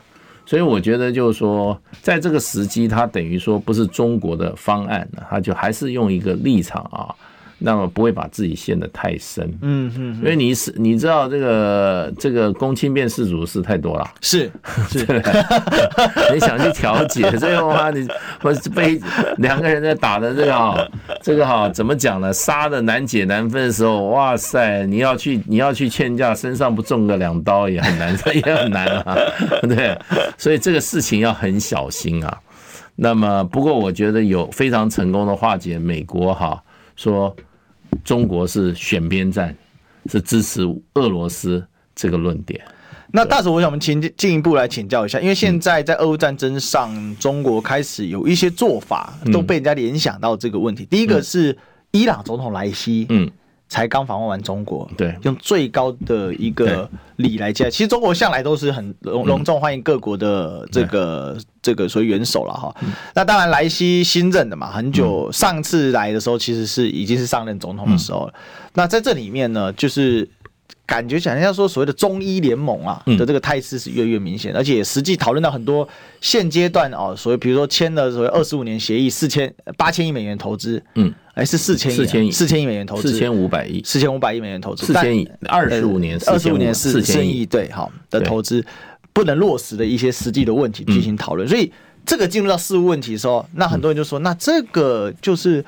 [0.46, 7.14] 所以我觉得就是说，在这个时机，它等于说不是中国的方案，它就还是用一个立场啊。
[7.58, 14.50] 那么不会把自己陷得太深，嗯嗯，因为你是你知道这个这个公亲变世主的事太多了，是
[14.90, 15.06] 是，
[16.34, 18.06] 你想去调解，最后啊你
[18.42, 19.00] 或是被
[19.38, 20.88] 两个人在打的这个哈，
[21.22, 22.32] 这个哈怎么讲呢？
[22.32, 29.16] 杀的难解难分的时候，哇塞，你要去你要去劝架，身上不中个两刀也很难， 也很难啊，
[29.62, 29.96] 对，
[30.36, 32.38] 所以这个事情要很小心啊。
[32.96, 36.62] 那么不过我觉得有非常成功的化解，美国哈
[36.96, 37.34] 说。
[38.02, 39.56] 中国是选边站，
[40.10, 40.62] 是支持
[40.94, 42.60] 俄罗斯这个论点。
[43.12, 50.84] 那大使，我想我们请进一步来请教一下，因为现在在俄乌战争上，中国开始有一些做法都被人家联想到这个问题。
[50.84, 51.56] 第一个是
[51.92, 53.30] 伊朗总统莱西，嗯。
[53.74, 57.70] 才刚访问完中国，对，用最高的一个礼来接待。
[57.70, 62.72] 其实中国向来都是很隆隆重欢迎各国的这个这个所谓元首了哈。
[63.16, 68.34] 那当然，莱西新任的嘛，很久上次来的时候，其实是已经是上任总统的时候了。
[68.74, 70.28] 那在这里面呢，就是。
[70.86, 75.88] 感觉讲一下说所谓的中医联盟啊的这个态势是越来越明显，而且实际讨论到很多
[76.20, 88.62] 现阶段哦，所谓比如说签了所谓二十五年协议，四千八千亿美元投资，嗯，哎是四千亿，四千亿，四千亿美元投资，四千五百亿，四千五百亿美元投资，四千亿，二十五年，二十五年四千亿，对，好，的投资
[89.14, 91.72] 不能落实的一些实际的问题进行讨论，所以
[92.04, 95.64] 这个进入到事务问题的时候，那很多人就说，那这个就是。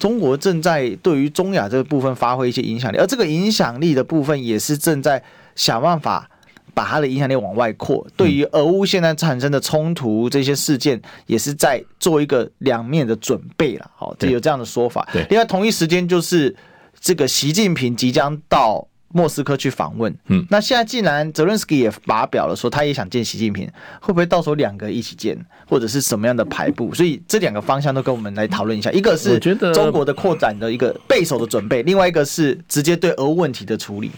[0.00, 5.22] 中国正在对于中亚这个部分发挥一些影响力，而这个影响力的部分也是正在
[5.54, 6.28] 想办法
[6.72, 13.90] 把它的影响力往外扩，对于俄乌现在产生的冲突这些事件，也是在做一个两面的准备了。
[13.94, 15.06] 好，这有这样的说法。
[15.28, 16.56] 另外同一时间就是
[16.98, 20.14] 这个习近平即将到莫斯科去访问。
[20.26, 23.68] 嗯，那现在既然泽伦斯基也发表了说他也想见习近平，
[24.00, 25.36] 会不会到时候两个一起见，
[25.68, 26.94] 或者是什么样的排布？
[26.94, 28.90] 所以这两个方向都跟我们来讨论一下。
[28.92, 29.38] 一个是
[29.72, 34.10] 中国的扩展的一个备手的准备，另外一个是直接对俄乌问题的处理。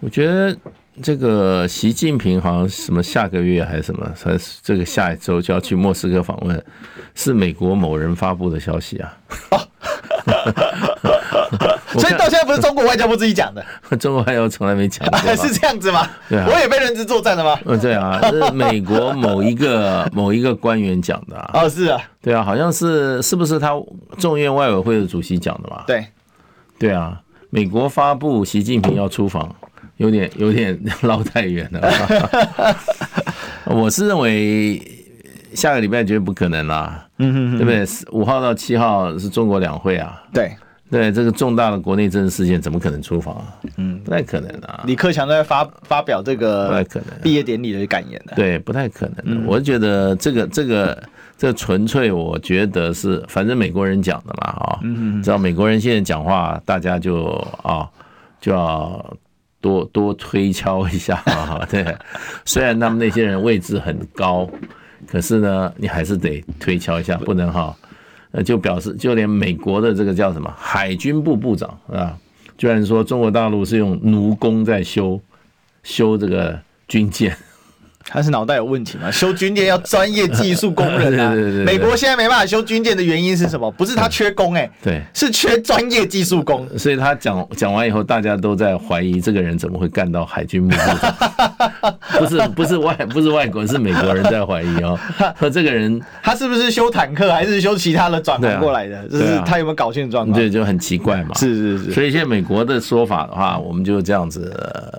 [0.00, 0.56] 我觉得。
[1.02, 6.64] 这个习近平好像什么下个月还是什么，还是这个下一周就要去莫斯科访问，
[7.14, 9.18] 是美国某人发布的消息啊。
[9.50, 9.68] 哦，
[11.98, 13.64] 所以到现在不是中国外交部自己讲的，
[13.98, 16.08] 中国外交从来没讲过， 是这样子吗？
[16.28, 17.58] 对啊，我也被认知作战了吗？
[17.64, 21.50] 嗯，对啊，是美国某一个某一个官员讲的啊。
[21.54, 23.70] 哦，是啊，对啊，好像是是不是他
[24.18, 25.84] 众院外委会的主席讲的嘛？
[25.86, 26.06] 对，
[26.78, 27.20] 对啊，
[27.50, 29.54] 美国发布习近平要出访。
[29.98, 32.76] 有点有点绕太远了，
[33.64, 34.78] 我是认为
[35.54, 37.82] 下个礼拜绝对不可能啦，嗯，对不对？
[38.12, 40.54] 五号到七号是中国两会啊，对
[40.90, 43.54] 对，这个重大的国内政治事件怎么可能出访啊？
[43.76, 44.84] 嗯，不太可能啊。
[44.86, 49.44] 李克强在发发表这个不太可能毕业典礼的感言的，对，不太可能。
[49.46, 51.02] 我觉得这个这个
[51.36, 57.24] 这纯粹，我觉得是反正美国人讲的嘛啊，嗯，只要美国人现在讲话，大家就
[57.62, 57.88] 啊
[58.40, 59.16] 就要。
[59.58, 61.84] 多多推敲一下啊， 对，
[62.44, 64.48] 虽然他们那些人位置很高，
[65.08, 67.74] 可是呢，你还是得推敲一下，不能哈，
[68.36, 72.14] 呃，就表示就连美国的这个叫什么海军部部长啊，
[72.58, 75.18] 居然说中国大陆是用奴工在修
[75.82, 77.34] 修这个军舰。
[78.08, 79.10] 他是脑袋有问题吗？
[79.10, 81.32] 修军舰要专业技术工人啊！
[81.66, 83.70] 美国现在没办法修军舰的原因是什么？
[83.72, 86.66] 不是他缺工哎，对，是缺专业技术工。
[86.78, 91.14] 所以他讲讲完以后，大家都在怀疑这个人怎么会干到海军部长？
[92.18, 94.98] 不是不是外不是外国人，是美国人在怀疑哦。
[95.38, 99.06] 说这个人他是不是修坦克，还是修其他的转换过来的？
[99.08, 100.38] 就是他有没有搞清楚状况？
[100.38, 101.34] 对，就很奇怪嘛。
[101.34, 101.92] 是是是。
[101.92, 104.54] 所以现在美国的说法的话，我们就这样子，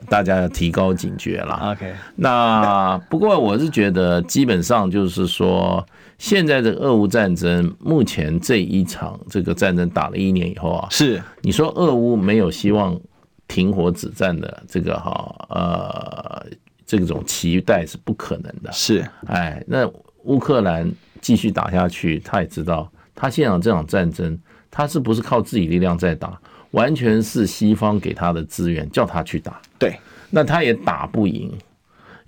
[0.09, 1.71] 大家要提高警觉了。
[1.71, 2.96] OK，那。
[3.09, 5.85] 不过我是觉得，基本上就是说，
[6.17, 12.99] 现在的俄乌战争，目前这一场这个战争打了一年以后啊，是你说俄乌没有希望
[13.47, 16.45] 停火止战的这个哈呃
[16.85, 18.71] 这种期待是不可能的。
[18.71, 19.89] 是，哎，那
[20.23, 24.37] 乌克兰继续打下去，他也知道，他现场这场战争，
[24.69, 26.39] 他是不是靠自己力量在打，
[26.71, 29.61] 完全是西方给他的资源叫他去打。
[29.79, 29.97] 对，
[30.29, 31.51] 那他也打不赢。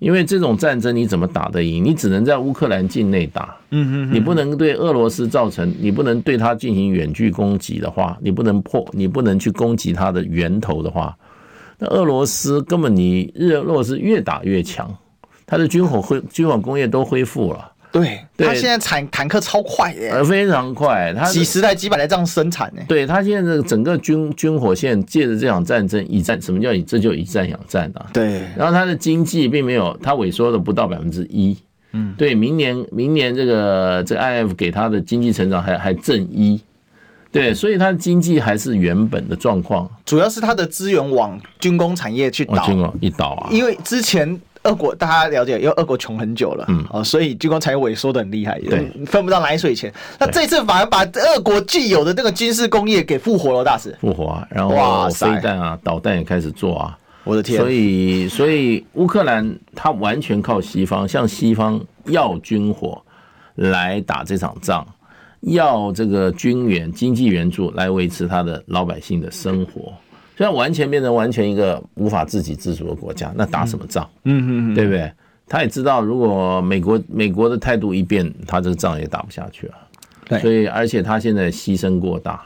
[0.00, 1.84] 因为这种战争你怎么打得赢？
[1.84, 11.16] 你只能在乌克兰境内打，嗯嗯，你不能对俄罗斯造成，你不能对他进行远距攻击的话，你不能破，你不能去攻击他的源头的话，
[11.78, 14.96] 那俄罗斯根本你日俄罗斯越打越强，
[15.46, 17.69] 他的军火恢军火工业都恢复了。
[17.92, 22.80] 对，他现在产坦克超快的，非常快，他几十台、几百台这样生产呢。
[22.86, 28.06] 对他现在这个整个军军火线借着这场战争以战，什么叫以这就以战养战啊？
[28.12, 31.56] 对，然后他的经济并没有，他萎缩的不到百分之一。
[31.92, 36.60] 嗯，对，明年明年这个这个 IF 给他的经济成长还还正一，
[37.32, 39.90] 对，所以他的经济还是原本的状况。
[40.06, 44.40] 主要是他的资源往军工产业去导，军工一倒啊，因为之前。
[44.64, 49.92] 俄国大家了解，因为俄国穷很久了，嗯，哦，所以军工产业萎缩的很厉害，对，分不到奶水钱。
[50.18, 57.58] 那这次反而把俄国既有的那个军事工业给复活了，大使复活啊，然后飞弹啊、导弹也开始做啊，我的天！
[57.58, 63.00] 所以，所以乌克兰他完全靠西方，向西方要军火
[63.54, 64.86] 来打这场仗，
[65.40, 69.92] 要这个军援、经济援助来维持他的老百姓的生活。
[70.40, 74.08] 现在完全变成完全一个无法自给自足的国家，那打什么仗？
[74.24, 75.12] 嗯嗯嗯，对不对？
[75.46, 79.74] 他也知道，如果美国美国的态度一变，他这个仗也打不下去了。
[80.26, 82.40] 对，所以而且他现在牺牲过大，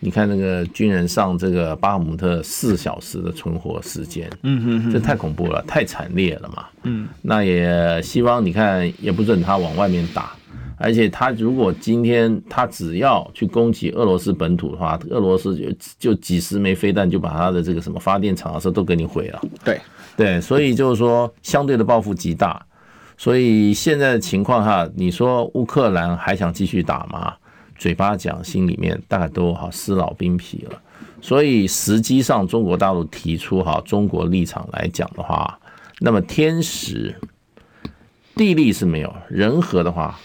[0.00, 6.64] 你看那个军人上这个巴赫姆特四小时的存活时间，嗯嗯，这太恐怖了，太惨烈了嘛。
[6.82, 10.32] 嗯，那也希望你看也不准他往外面打。
[10.78, 15.66] 而且他如果今天他只要去攻击俄罗斯本土的话，俄罗斯就
[15.98, 19.40] 就几十枚飞弹就把他的这个什么发电厂啊，这都给你毁了。
[19.64, 19.80] 对
[20.16, 22.64] 对，所以就是说相对的报复极大。
[23.16, 27.34] 所以现在的情况哈，你说乌克兰还想继续打吗？
[27.76, 30.80] 嘴巴讲，心里面大概都好撕老兵皮了。
[31.20, 35.58] 所以实际上中国大陆提出哈中国立场来讲的话，
[35.98, 37.12] 那么天时
[38.36, 40.16] 地利是没有，人和的话。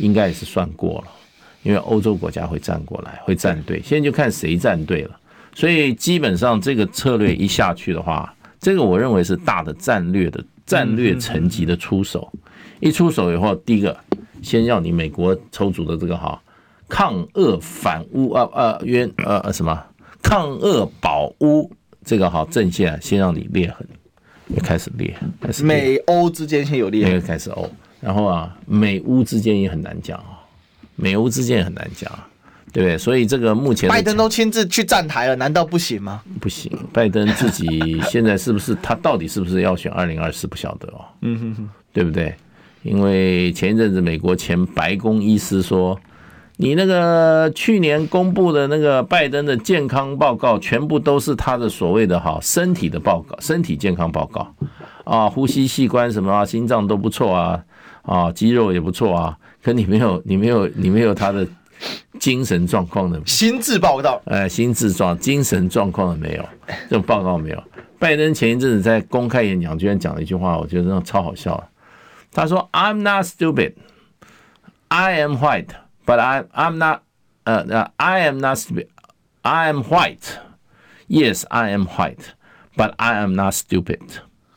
[0.00, 1.12] 应该也是算过了，
[1.62, 3.80] 因为欧洲国家会站过来，会站队。
[3.84, 5.20] 现在就看谁站队了。
[5.54, 12.32] 所以基本上这个策略一下去的话，这个我认为是大的战略的战略层级的出手。
[12.78, 13.96] 一出手以后，第一个
[14.42, 16.40] 先要你美国抽组的这个哈
[16.88, 19.84] 抗俄反乌啊啊冤呃什么
[20.22, 21.70] 抗俄保乌
[22.04, 23.86] 这个哈阵线先让你裂痕，
[24.48, 27.70] 也开始裂，开始美欧之间先有裂痕，开始欧，
[28.00, 30.40] 然后啊美乌之间也很难讲啊，
[30.96, 32.10] 美乌之间也很难讲。
[32.72, 32.96] 对不对？
[32.96, 36.22] 所以这个目前拜登都亲自去站台了，难道不行吗？
[36.40, 41.04] 不行，拜登自己现在是不是他到底是不是要选二零二四不晓得哦。
[41.22, 42.32] 嗯哼哼，对不对？
[42.84, 45.98] 因为前一阵子美国前白宫医师说，
[46.58, 54.54] 你那个去年公布的那个拜登的健康报告，全部都是他的所谓的哈身体的报告，身体健康报告
[55.02, 57.60] 啊，呼吸器官什么啊，心脏都不错啊，
[58.02, 61.46] 啊，肌肉也不错啊，可你没有，你没有，你没有他的。
[62.18, 66.46] 精神状况的心智报告，哎，心智状精神状况的没有，
[66.90, 67.64] 这种报告没有。
[67.98, 71.66] 拜登前一阵子在公开演讲居然讲了一句话，我觉得真的超好笑的。
[72.30, 73.72] 他说：“I'm not stupid,
[74.88, 75.68] I am white,
[76.04, 77.00] but I I'm not
[77.44, 78.88] 呃呃 I am not stupid,
[79.40, 80.36] I am white.
[81.08, 82.34] Yes, I am white,
[82.76, 84.00] but I am not stupid.”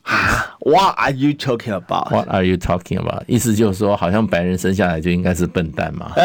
[0.64, 2.10] What are you talking about?
[2.10, 3.22] What are you talking about?
[3.26, 6.10] 意思就是说，好像白人生下来就应该是笨蛋嘛？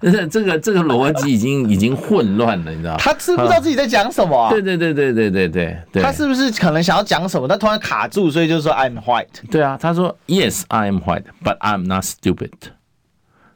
[0.00, 2.96] 这这个这个逻辑已经已经混乱了，你知道吗？
[2.98, 4.48] 他是不知道自己在讲什么啊？
[4.50, 6.02] 对对对对对对对对。
[6.02, 9.26] 他是不是可能想要讲什么，他突然卡住，所以就说 I'm white。
[9.50, 12.50] 对啊，他说 Yes, I am white, but I'm not stupid。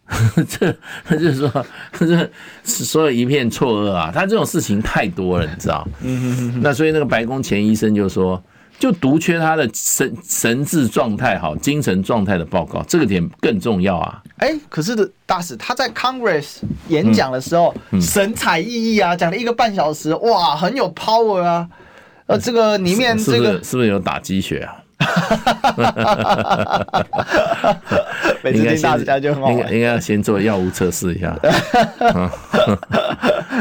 [0.49, 1.67] 这他就是说，
[1.99, 2.31] 这
[2.63, 4.13] 所有一片错愕啊！
[4.15, 5.89] 他这种事情太多了，你知道？
[6.01, 8.41] 嗯，那所以那个白宫前医生就说，
[8.79, 14.23] 就独缺他的神神智状态好、精神状态的报告，这个点更重要啊！
[14.37, 16.59] 哎，可是的大使他在 Congress
[16.89, 21.67] 演讲的时候，神采奕奕啊，讲了一个半小时，哇，很有 power 啊！
[22.27, 24.77] 呃，这个里面这个是不是有打鸡血啊？
[28.43, 31.37] 每次听大家就很好玩，应该应该要先做药物测试一下。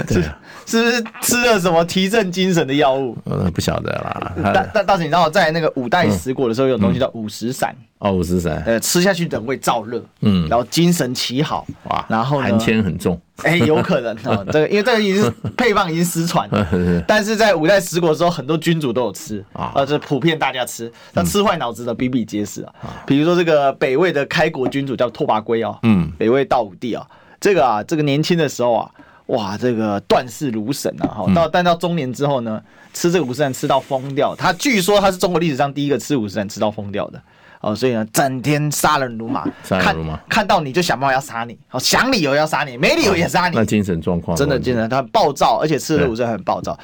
[0.07, 0.23] 对
[0.65, 3.17] 是不是吃了什么提振精神的药物？
[3.25, 4.33] 呃，不晓得啦。
[4.53, 7.75] 但但大使，你知道在那个五代十国的时候，有东西叫五石散。
[7.97, 16.67] 哦，五石散，呃，吃下去等会燥热，嗯，然后精神奇好，哇，然后寒天很重，哎，有可能啊， 这个因为这个已经是配方已经失传了，
[17.07, 22.73] 但是在五代十国的时候，很多君主都有吃啊，呃，这普遍大家吃，那吃坏脑子的比比皆是啊，
[23.07, 27.07] 比如说这个北魏的开国君主叫拓跋圭啊，嗯，北魏道武帝啊，
[27.39, 28.91] 这个啊，这个年轻的时候啊，
[29.27, 32.61] 哇，这个断事如神啊，哈，到但到中年之后呢，
[32.93, 37.21] 吃这个五十散吃到疯掉，他据说他是中国历史上第一个吃五十散吃到疯掉的。
[37.61, 39.95] 哦，所以呢，整天杀人如麻，看
[40.29, 43.55] 看到你就想办法要杀你，好想理由要杀你，没理由也杀你。
[43.55, 46.77] 那精神状况真的精神，他暴躁，而且吃了五十散很暴躁，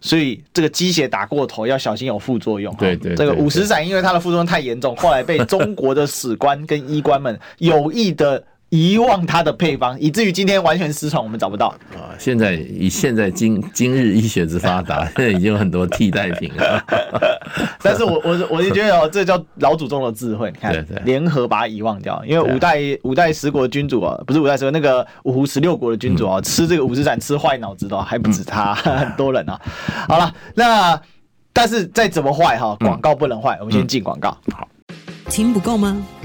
[0.00, 2.74] 所以这个鸡血打过头要小心有副作用。
[2.74, 8.42] 对对，这个五十散因为它的副作用太严重，后来被中国的史官跟医官们有意的。
[8.74, 12.10] 遗忘它的配方，以至于今天完全失传，我们找不到啊！
[12.18, 16.82] 现在以现在今今日医学之发达，现 在已经有很多替代品了。
[17.80, 22.20] 但是我我我就觉得哦，这叫老祖宗的智慧，你看，联合把它遗忘掉。
[22.26, 29.60] 因为五代五代十国君主啊，不是五代十国那个五胡十六国的君主啊，吃这个五石散吃坏脑子的还不止他， 很多人啊。
[30.08, 31.00] 好了，那
[31.52, 34.36] 但是再怎么坏哈，广告不能坏，我们先进广告。
[34.52, 34.66] 好，
[35.30, 35.96] 听不够吗？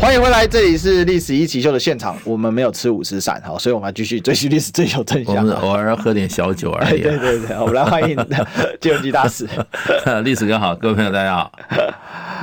[0.00, 2.16] 欢迎回来，这里是历史一起秀的现场。
[2.24, 5.36] 我们没有吃五十散，好，所以我们要继续追寻历史，最有真相。
[5.36, 7.02] 我们偶尔喝点小酒而已。
[7.04, 8.16] 对对对，我们来欢迎
[8.80, 9.46] 金融基大使。
[10.24, 11.52] 历史哥好，各位朋友大家好。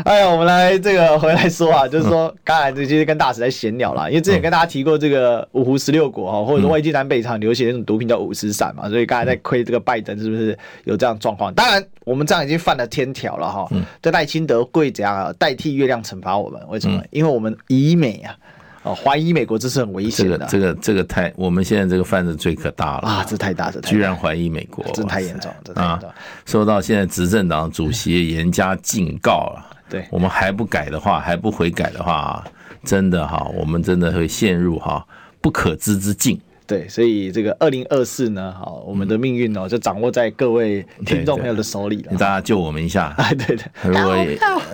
[0.03, 11.53] 哎呀，我们来这个回来说啊，就是说刚才这些跟大使在闲聊啦，因为之前跟大家提过这个五湖十六国哈，或者说魏晋南北朝流行的那种毒品叫五石散嘛，所以刚才在亏这个拜登是不是有这样状况？
[11.53, 13.67] 当然，我们这样已经犯了天条了哈。
[14.01, 16.61] 这赖清德会怎样代替月亮惩罚我们？
[16.69, 17.03] 为什么？
[17.11, 18.35] 因为我们以美啊，
[18.83, 20.45] 哦，怀疑美国这是很危险的。
[20.47, 23.25] 这个这个太，我们现在这个犯的罪可大了啊！
[23.27, 26.09] 这太大，这居然怀疑美国，这太严重，这太严重。
[26.45, 29.65] 受到现在执政党主席严加警告了。
[29.89, 32.43] 对，我们还不改的话，还不悔改的话，
[32.83, 35.05] 真的哈，我们真的会陷入哈
[35.41, 36.39] 不可知之境。
[36.67, 42.11] 对，所以这个二零二四呢，好，我们的命运哦，就掌握在各位听众朋友的手里了。
[42.17, 43.29] 大家救我们一下 啊！
[43.33, 44.17] 对对，如果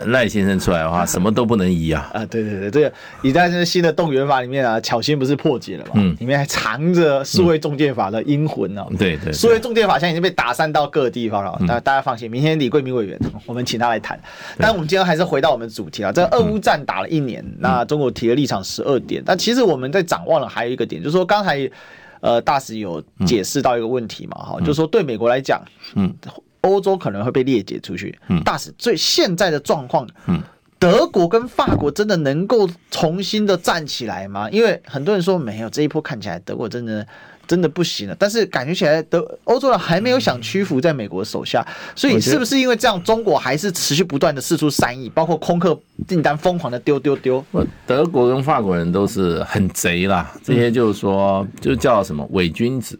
[0.08, 2.10] 赖先生出来的话， 什么都不能移啊！
[2.12, 2.92] 啊，对对对，这个
[3.22, 5.92] 你在这个新的动员法里面啊，巧心不是破解了嘛？
[5.94, 8.88] 嗯，里面还藏着数位仲介法的阴魂哦。
[8.98, 14.20] 对对，数位仲介法现在已经被打散到各个地方了，大大家放心，明天李桂明委员我们请他来谈。
[14.58, 21.70] 但我们今天还是回到我们的主题啊，这个俄乌战打了一年，那中国提了立场十二点，但其实我们在展望了还有一个点，就是说刚才。
[22.24, 25.62] 呃，大使有解释到一个问题嘛，哈、嗯，就是说对美国来讲，
[25.96, 26.10] 嗯，
[26.62, 28.18] 欧洲可能会被裂解出去。
[28.30, 30.42] 嗯，大使，最现在的状况，嗯，
[30.80, 34.50] 德国跟法国真的能够重新的站起来吗？
[34.50, 37.06] 因为很多人说没有，这一波看起来德国真的。
[37.46, 41.66] 真的不行了，但是感觉起来，德欧洲人还没有想屈服在美国手下，
[41.96, 45.78] 所以是不是因为这样，中国还是持续不断的试出善意，包括空客
[46.08, 47.44] 订单疯狂的丢丢丢？
[47.86, 52.98] 德国跟法国人都是很贼啦，这些就是说，就叫什么伪君子，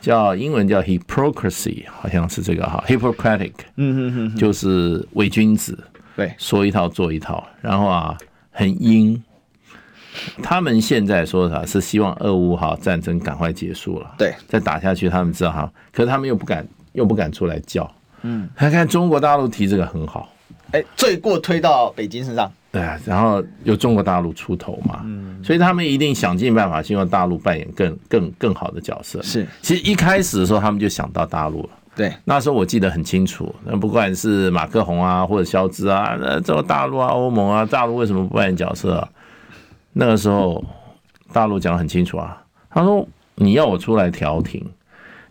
[0.00, 5.78] 叫英文叫 hypocrisy，好像是这个哈，hypocritic，嗯嗯嗯，就是伪君子，
[6.16, 8.16] 对，说一套做一套，然后啊，
[8.50, 9.22] 很阴。
[10.42, 11.64] 他们现在说啥？
[11.66, 17.90] 是希望俄乌哈战争赶快结束了，对，再打下去他们知道哈，可是他们又不敢，又不敢出来叫，
[18.22, 20.28] 嗯，他看中国大陆提这个很好，
[20.72, 29.22] 哎，罪过推到北京身上，对啊，然后由中国大陆出头嘛，嗯，所以他们一定想尽办法，希望大陆扮演更更更好的角色。
[29.22, 39.08] 是，其实一开始的时候他们就想到大陆了，对，那时候我记得很清楚，那不管是马克宏啊，或者肖兹啊，那这个大陆啊，欧盟啊，大陆为什么不扮演角色啊？
[39.92, 40.64] 那个时候，
[41.32, 44.64] 大陆讲得很清楚啊，他说：“你要我出来调停，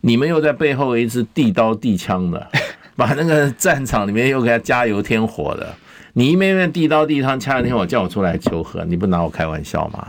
[0.01, 2.47] 你们又在背后一直递刀递枪的，
[2.95, 5.73] 把那个战场里面又给他加油添火的，
[6.13, 10.07] 你一面面递刀递枪，掐了天我叫我出来求和，你不拿我开玩笑吗？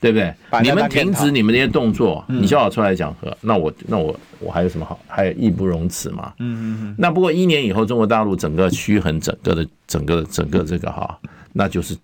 [0.00, 0.34] 对不对？
[0.62, 4.98] 你们停止你们这些动作，你叫我出来讲和，那我那我我还有什么好？
[5.08, 6.34] 还有义不容辞嘛？
[6.40, 6.94] 嗯嗯嗯。
[6.98, 11.18] 那不过一年以后，中国大陆整个趋衡，整个的整个整个这个哈，
[11.54, 11.96] 那就是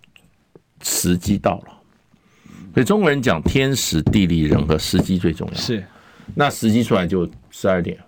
[0.82, 1.74] 时机到了。”
[2.72, 5.54] 所以中国人讲天时地利人和，时机最重要。
[5.54, 5.84] 是，
[6.34, 7.98] 那时机出来就十二点，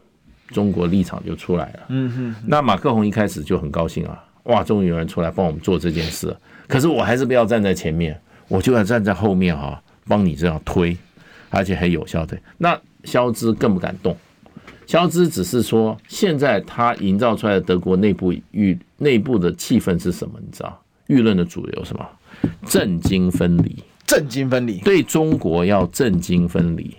[0.48, 1.80] 中国立场就出来了。
[1.88, 2.34] 嗯哼。
[2.46, 6.34] 那马克宏一开始就很高兴啊，哇，终于有人出来帮我们做这件事。
[6.68, 10.96] 可是我还是不要站在前面，我就要站在后面哈，帮你这样推，
[11.50, 12.38] 而且很有效的。
[12.56, 14.16] 那肖兹更不敢动，
[14.86, 20.38] 肖兹只是说，现在他营造出来的德国内部舆内部的气氛是什么？
[20.40, 22.06] 你知道，舆论的主流什么？
[22.64, 23.82] 政经分离。
[24.12, 26.94] 政经分离，对中国要政经分离，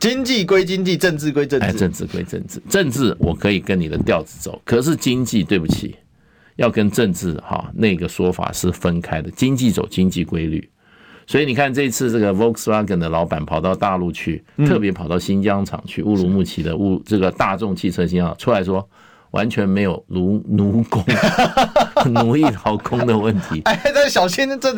[0.00, 5.94] 经济归经济，政治归政治，哎，政治归政治，政治我可以跟你的调子走，可是经济对不起，
[6.56, 10.68] 要跟政治哈那个说法是分开的，经济走经济规律，
[11.28, 18.84] 所以你看这次这个 Volkswagen 的老板跑到大陆去，特别跑到新疆厂去，乌鲁木齐的乌这个大众汽车新疆出来说。
[19.32, 21.02] 完全没有奴奴工、
[22.10, 23.60] 奴役劳工的问题。
[23.66, 24.72] 哎，这小心，这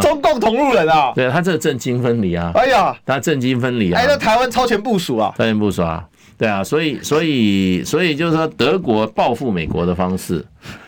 [0.00, 1.12] 中共同路人啊！
[1.14, 2.50] 对他这个政经分离啊！
[2.54, 4.00] 哎呀，他政经分离啊！
[4.00, 5.34] 哎，那台湾超前部署啊！
[5.36, 6.06] 超前部署啊！
[6.38, 10.44] 对啊，所以，所以，所以就是说，德国报复美国的方式，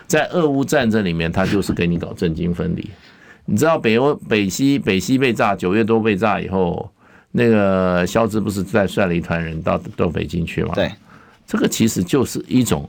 [0.07, 2.91] 在俄乌战争里面，他就是给你搞政经分离。
[3.45, 6.91] 你知道北欧、北西、北西被炸，九月多被炸以后，
[7.33, 10.73] 那个肖兹不是再率了一团人到到北京去吗？
[10.75, 10.91] 对，
[11.47, 12.89] 这个其实就是一种。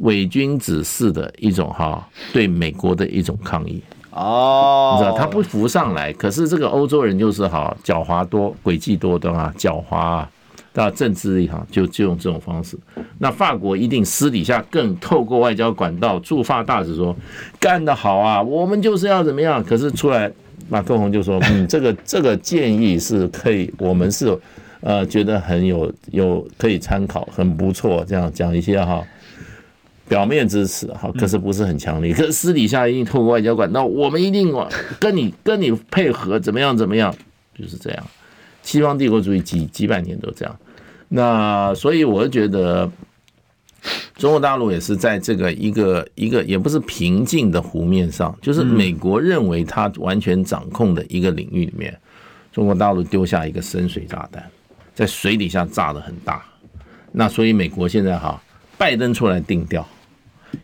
[0.00, 10.30] 伪君子式的一种哈，对美国的一种抗议哦，你知道他不浮上来，可是这个欧洲人就是哈狡猾多、诡计多端啊，狡猾啊，
[10.74, 12.76] 那政治力哈就就用这种方式。
[13.18, 17.14] 那法国一定私底下更透过外交管道驻法大使说
[17.60, 19.62] 干得好啊，我们就是要怎么样。
[19.62, 20.30] 可是出来
[20.68, 24.36] 马克宏就说嗯， 这个这个建议是可以，我们是
[24.80, 29.04] 呃觉得很有有可以参考，很不错，这样讲一些哈。
[30.10, 32.12] 表面支持哈，可是不是很强烈。
[32.18, 34.52] 可是私底下一定透过外交管道，我们一定
[34.98, 37.14] 跟你跟你配合，怎么样怎么样，
[37.56, 38.04] 就是这样。
[38.64, 40.58] 西方帝国主义几几百年都这样。
[41.08, 42.90] 那所以我觉得，
[44.16, 51.96] 中国大陆也是在这个一个一个也不是平静的湖面上，就是美国认为它完全掌控的一个领域里面，
[52.50, 54.44] 中国大陆丢下一个深水炸弹，
[54.92, 56.44] 在水底下炸的很大。
[57.12, 58.42] 那所以美国现在哈，
[58.76, 59.86] 拜登出来定调。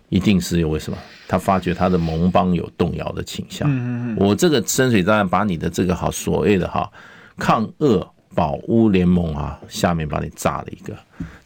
[0.08, 0.98] 一定是有为什么？
[1.28, 3.68] 他发觉他的盟邦有动摇的倾向。
[4.16, 6.90] 我这个深水炸弹把你的这个好所谓的哈
[7.36, 10.96] 抗俄保乌联盟啊，下面把你炸了一个。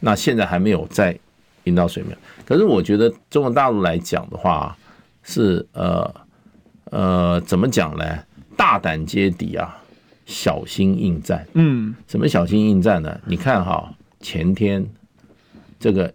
[0.00, 1.18] 那现在还没有再
[1.64, 2.16] 引到水面。
[2.44, 4.76] 可是我觉得中国大陆来讲的话，
[5.22, 6.14] 是呃
[6.90, 8.04] 呃怎么讲呢？
[8.56, 9.78] 大胆接底啊，
[10.26, 11.46] 小心应战。
[11.54, 13.18] 嗯，什么小心应战呢？
[13.24, 14.84] 你看哈，前天
[15.78, 16.12] 这个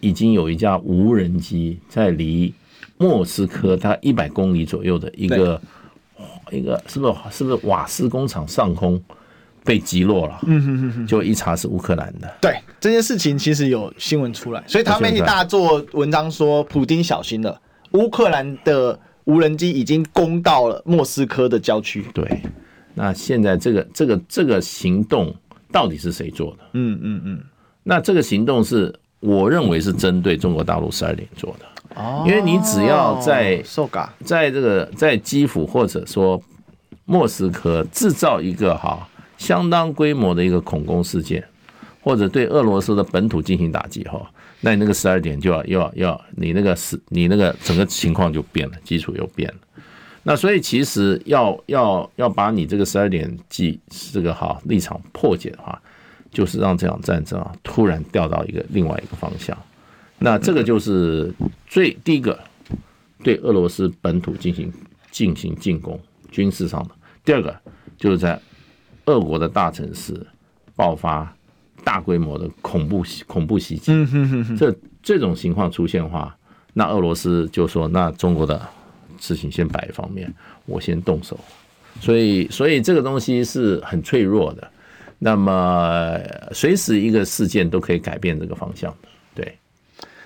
[0.00, 2.52] 已经有一架无人机在离
[2.98, 5.60] 莫斯科大概一百公里左右的一个
[6.50, 9.00] 一个是不是是不是瓦斯工厂上空
[9.64, 10.38] 被击落了？
[10.46, 12.32] 嗯哼哼哼，就一查是乌克兰的。
[12.40, 17.60] 对这件事情其实有新闻出来，所以他们媒体大做文章说，普丁小心了，
[17.92, 18.98] 乌克兰的。
[19.26, 22.04] 无人机已经攻到了莫斯科的郊区。
[22.14, 22.40] 对，
[22.94, 25.34] 那现在这个这个这个行动
[25.72, 26.58] 到底是谁做的？
[26.74, 27.40] 嗯嗯嗯。
[27.82, 32.00] 那这个行动是我认为是针对中国大陆十二点做的。
[32.00, 32.24] 哦。
[32.26, 33.62] 因为你只要在
[34.24, 36.40] 在这个在基辅或者说
[37.04, 39.08] 莫斯科制造一个哈
[39.38, 41.44] 相当规模的一个恐攻事件，
[42.00, 44.30] 或者对俄罗斯的本土进行打击哈。
[44.60, 49.54] 那你那个十二点就要要要你那个是你那个整个情况就变了，基础又变了。
[50.22, 53.78] 那所以其实要要要把你这个十二点计
[54.12, 55.80] 这个哈立场破解的话，
[56.36, 59.56] 就是让这场战争啊突然掉到一个另外一个方向。
[60.18, 61.32] 那这个就是
[61.66, 62.38] 最第一个
[63.24, 64.70] 对俄罗斯本土进行
[65.10, 65.98] 进行进攻
[66.30, 66.90] 军事上的，
[67.24, 67.56] 第二个
[67.96, 68.38] 就是在
[69.06, 70.14] 俄国的大城市
[70.74, 71.32] 爆发。
[71.84, 73.92] 大规模的恐怖恐怖袭击，
[74.58, 76.36] 这这种情况出现的话，
[76.72, 78.60] 那俄罗斯就说，那中国的
[79.20, 80.34] 事情先摆一方面，
[80.64, 81.38] 我先动手。
[82.00, 84.68] 所以，所以这个东西是很脆弱的。
[85.18, 86.18] 那么，
[86.52, 88.94] 随时一个事件都可以改变这个方向。
[89.34, 89.58] 对，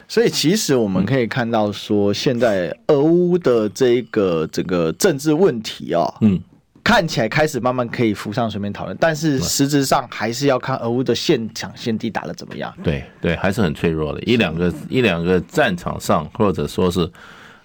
[0.09, 6.41] 所以其实我们可以看到，说现在俄乌的这个这个政治问题啊，嗯。
[6.83, 12.75] 看起来开始慢慢可以浮上水面讨论，但是实质上还是要看俄乌的现场现地打的怎么样。
[12.83, 14.21] 对对，还是很脆弱的。
[14.23, 17.09] 一两个一两个战场上，或者说是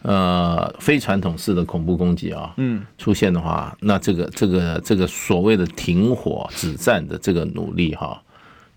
[0.06, 8.22] 呃非传统式的恐怖攻击啊，嗯，出现的话，那这个这个这个所谓的停火止战的这个努力哈，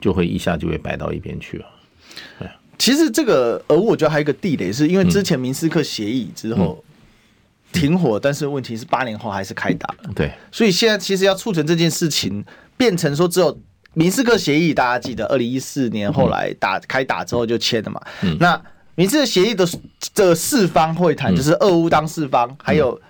[0.01, 1.67] 就会一下就会摆到一边去了。
[2.39, 2.49] 对，
[2.79, 6.83] 其实这个俄乌我觉得还有一个地雷，是因为之前明斯克协议之后。
[7.71, 10.11] 停火，但是问题是八年后还是开打了。
[10.17, 12.43] 对，所以现在其实要促成这件事情，
[12.79, 13.61] 变成说只有
[13.93, 18.01] 明斯克协议，大家记得二零一四年后来打开打之后就签的嘛。
[18.23, 18.35] 嗯。
[18.41, 18.59] 那
[18.99, 19.65] 明斯克协议的
[20.13, 23.01] 这四方会谈，就是俄乌当四方，还有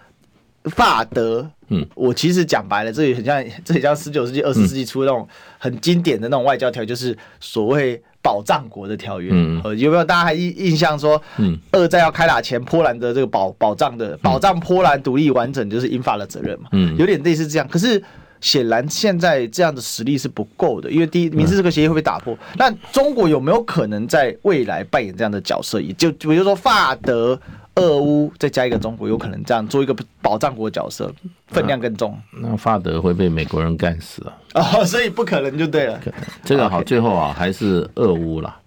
[0.64, 1.50] 法德。
[1.68, 1.86] 嗯。
[1.94, 5.26] 我其实讲白了，这也很像， 这也像十九世纪、二十世纪初那种
[5.56, 8.02] 很经典的那种外交条约，就是所谓。
[8.20, 17.68] 保障国的条约，嗯，有没有大家还印印象说，嗯，二战要开打前，波兰的这个保保障的保障波兰独立完整，就是英法的责任嘛，嗯，有点类似这样。
[17.68, 18.02] 可是
[18.40, 22.36] 显然现在这样的实力是不够的，因为第一，明斯克协议会被打破。
[22.56, 25.80] 那中国有没有可能在未来扮演这样的角色？
[25.80, 27.40] 也就比如说法德。
[27.74, 31.14] 俄乌再加一个中国，有可能这样做一个保障国角色，
[31.46, 32.18] 分量更重。
[32.32, 34.34] 那法德会被美国人干死啊！
[34.54, 36.00] 哦，所以不可能就对了。
[36.42, 38.58] 这个好，最后啊，还是俄乌啦，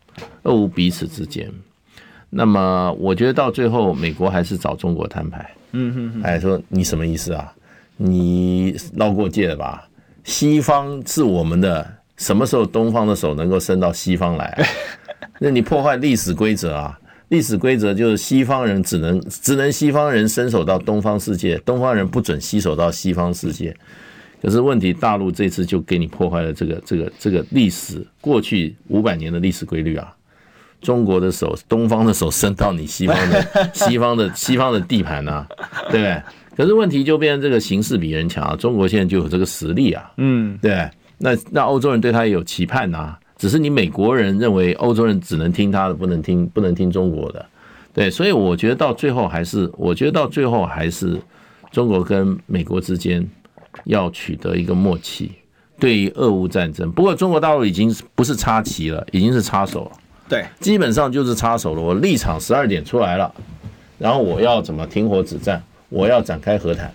[0.44, 1.52] 俄乌彼此之间。
[2.30, 5.52] 那么我觉得到最后，美国还是找中国摊牌。
[5.74, 7.54] 嗯哼哼，哎，说你什么意思啊？
[7.98, 9.88] 你绕过界了吧？
[10.24, 11.88] 西方是我们的，
[12.18, 14.64] 什么时候东方的手能够伸到西方来啊？
[15.40, 16.98] 那你破坏历史规则啊！
[17.30, 23.76] 历史规则就是西方人只能只能西方人伸手到东方世界，东方人不准携手到西方世界。
[24.42, 30.14] 可是问题，大陆这次就给你破坏了这个这个这个历史过去五百年的历史规律啊！
[30.82, 35.48] 中国的手，东方的手伸到你西方的西方的西方的地盘啊，
[35.90, 36.22] 对不对？
[36.62, 40.88] 可是问题就变成这个形势比人强啊，中国现在就有这个实力啊，嗯，对。
[41.18, 43.18] 那那欧洲人对他也有期盼呐。
[43.36, 47.44] 只是你美国人认为欧洲人只能听他的，不能听不能听中国的，
[47.92, 51.20] 对，所以我觉得到最后还是，我觉得到最后还是
[51.72, 53.28] 中国跟美国之间
[53.86, 55.32] 要取得一个默契。
[55.80, 59.92] 对于俄乌战争，不过中国大陆已经不是插旗了，已经是插手了。
[60.30, 61.82] 对，基本上就是插手了。
[61.82, 63.34] 我立场十二点出来了，
[63.98, 65.60] 然后我要怎么停火止战，
[65.92, 66.92] 我要展开和谈，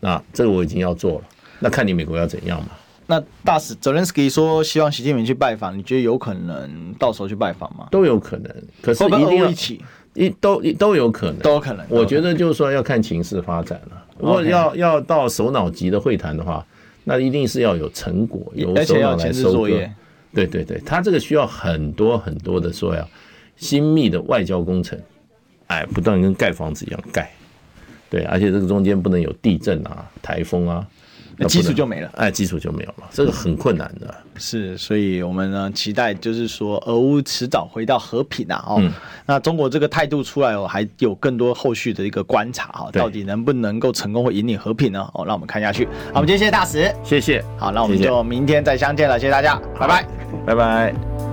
[0.00, 1.24] 那这个我已经要做了。
[1.58, 2.68] 那看你美国要怎样嘛。
[3.06, 7.88] 那大使泽连斯基说希望习近平去拜访，你觉得有可能到时候去拜访吗？
[7.90, 11.84] 都有可能，可是一定要一起，一都都有可能，都有可能。
[11.88, 14.04] 我觉得就是说要看情势发展了。
[14.18, 16.64] 如果要要到首脑级的会谈的话，
[17.02, 19.68] 那一定是要有成果，有首脑来收割。
[20.32, 23.04] 对对对，他这个需要很多很多的说呀
[23.56, 24.96] 精密的外交工程，
[25.66, 27.28] 哎，不断跟盖房子一样盖。
[28.10, 30.84] 对，而且这个中间不能有地震啊、台风啊。
[31.42, 34.14] 那基础就没了，哎，基础就没有了，这个很困难的。
[34.36, 38.62] 是，所以我们呢期待就是说，俄乌迟早回到和平啊！
[38.66, 38.92] 哦，嗯、
[39.24, 45.08] 那中国这个态度出来哦，还有更多后续的一个观察哈，到底能不能够成功或引领和平呢？
[45.14, 45.86] 哦，让我们看下去。
[46.12, 47.42] 好，我们今天谢谢大使，谢谢。
[47.56, 50.06] 好，那我们就明天再相见了，谢谢大家，拜拜，
[50.44, 51.29] 拜拜。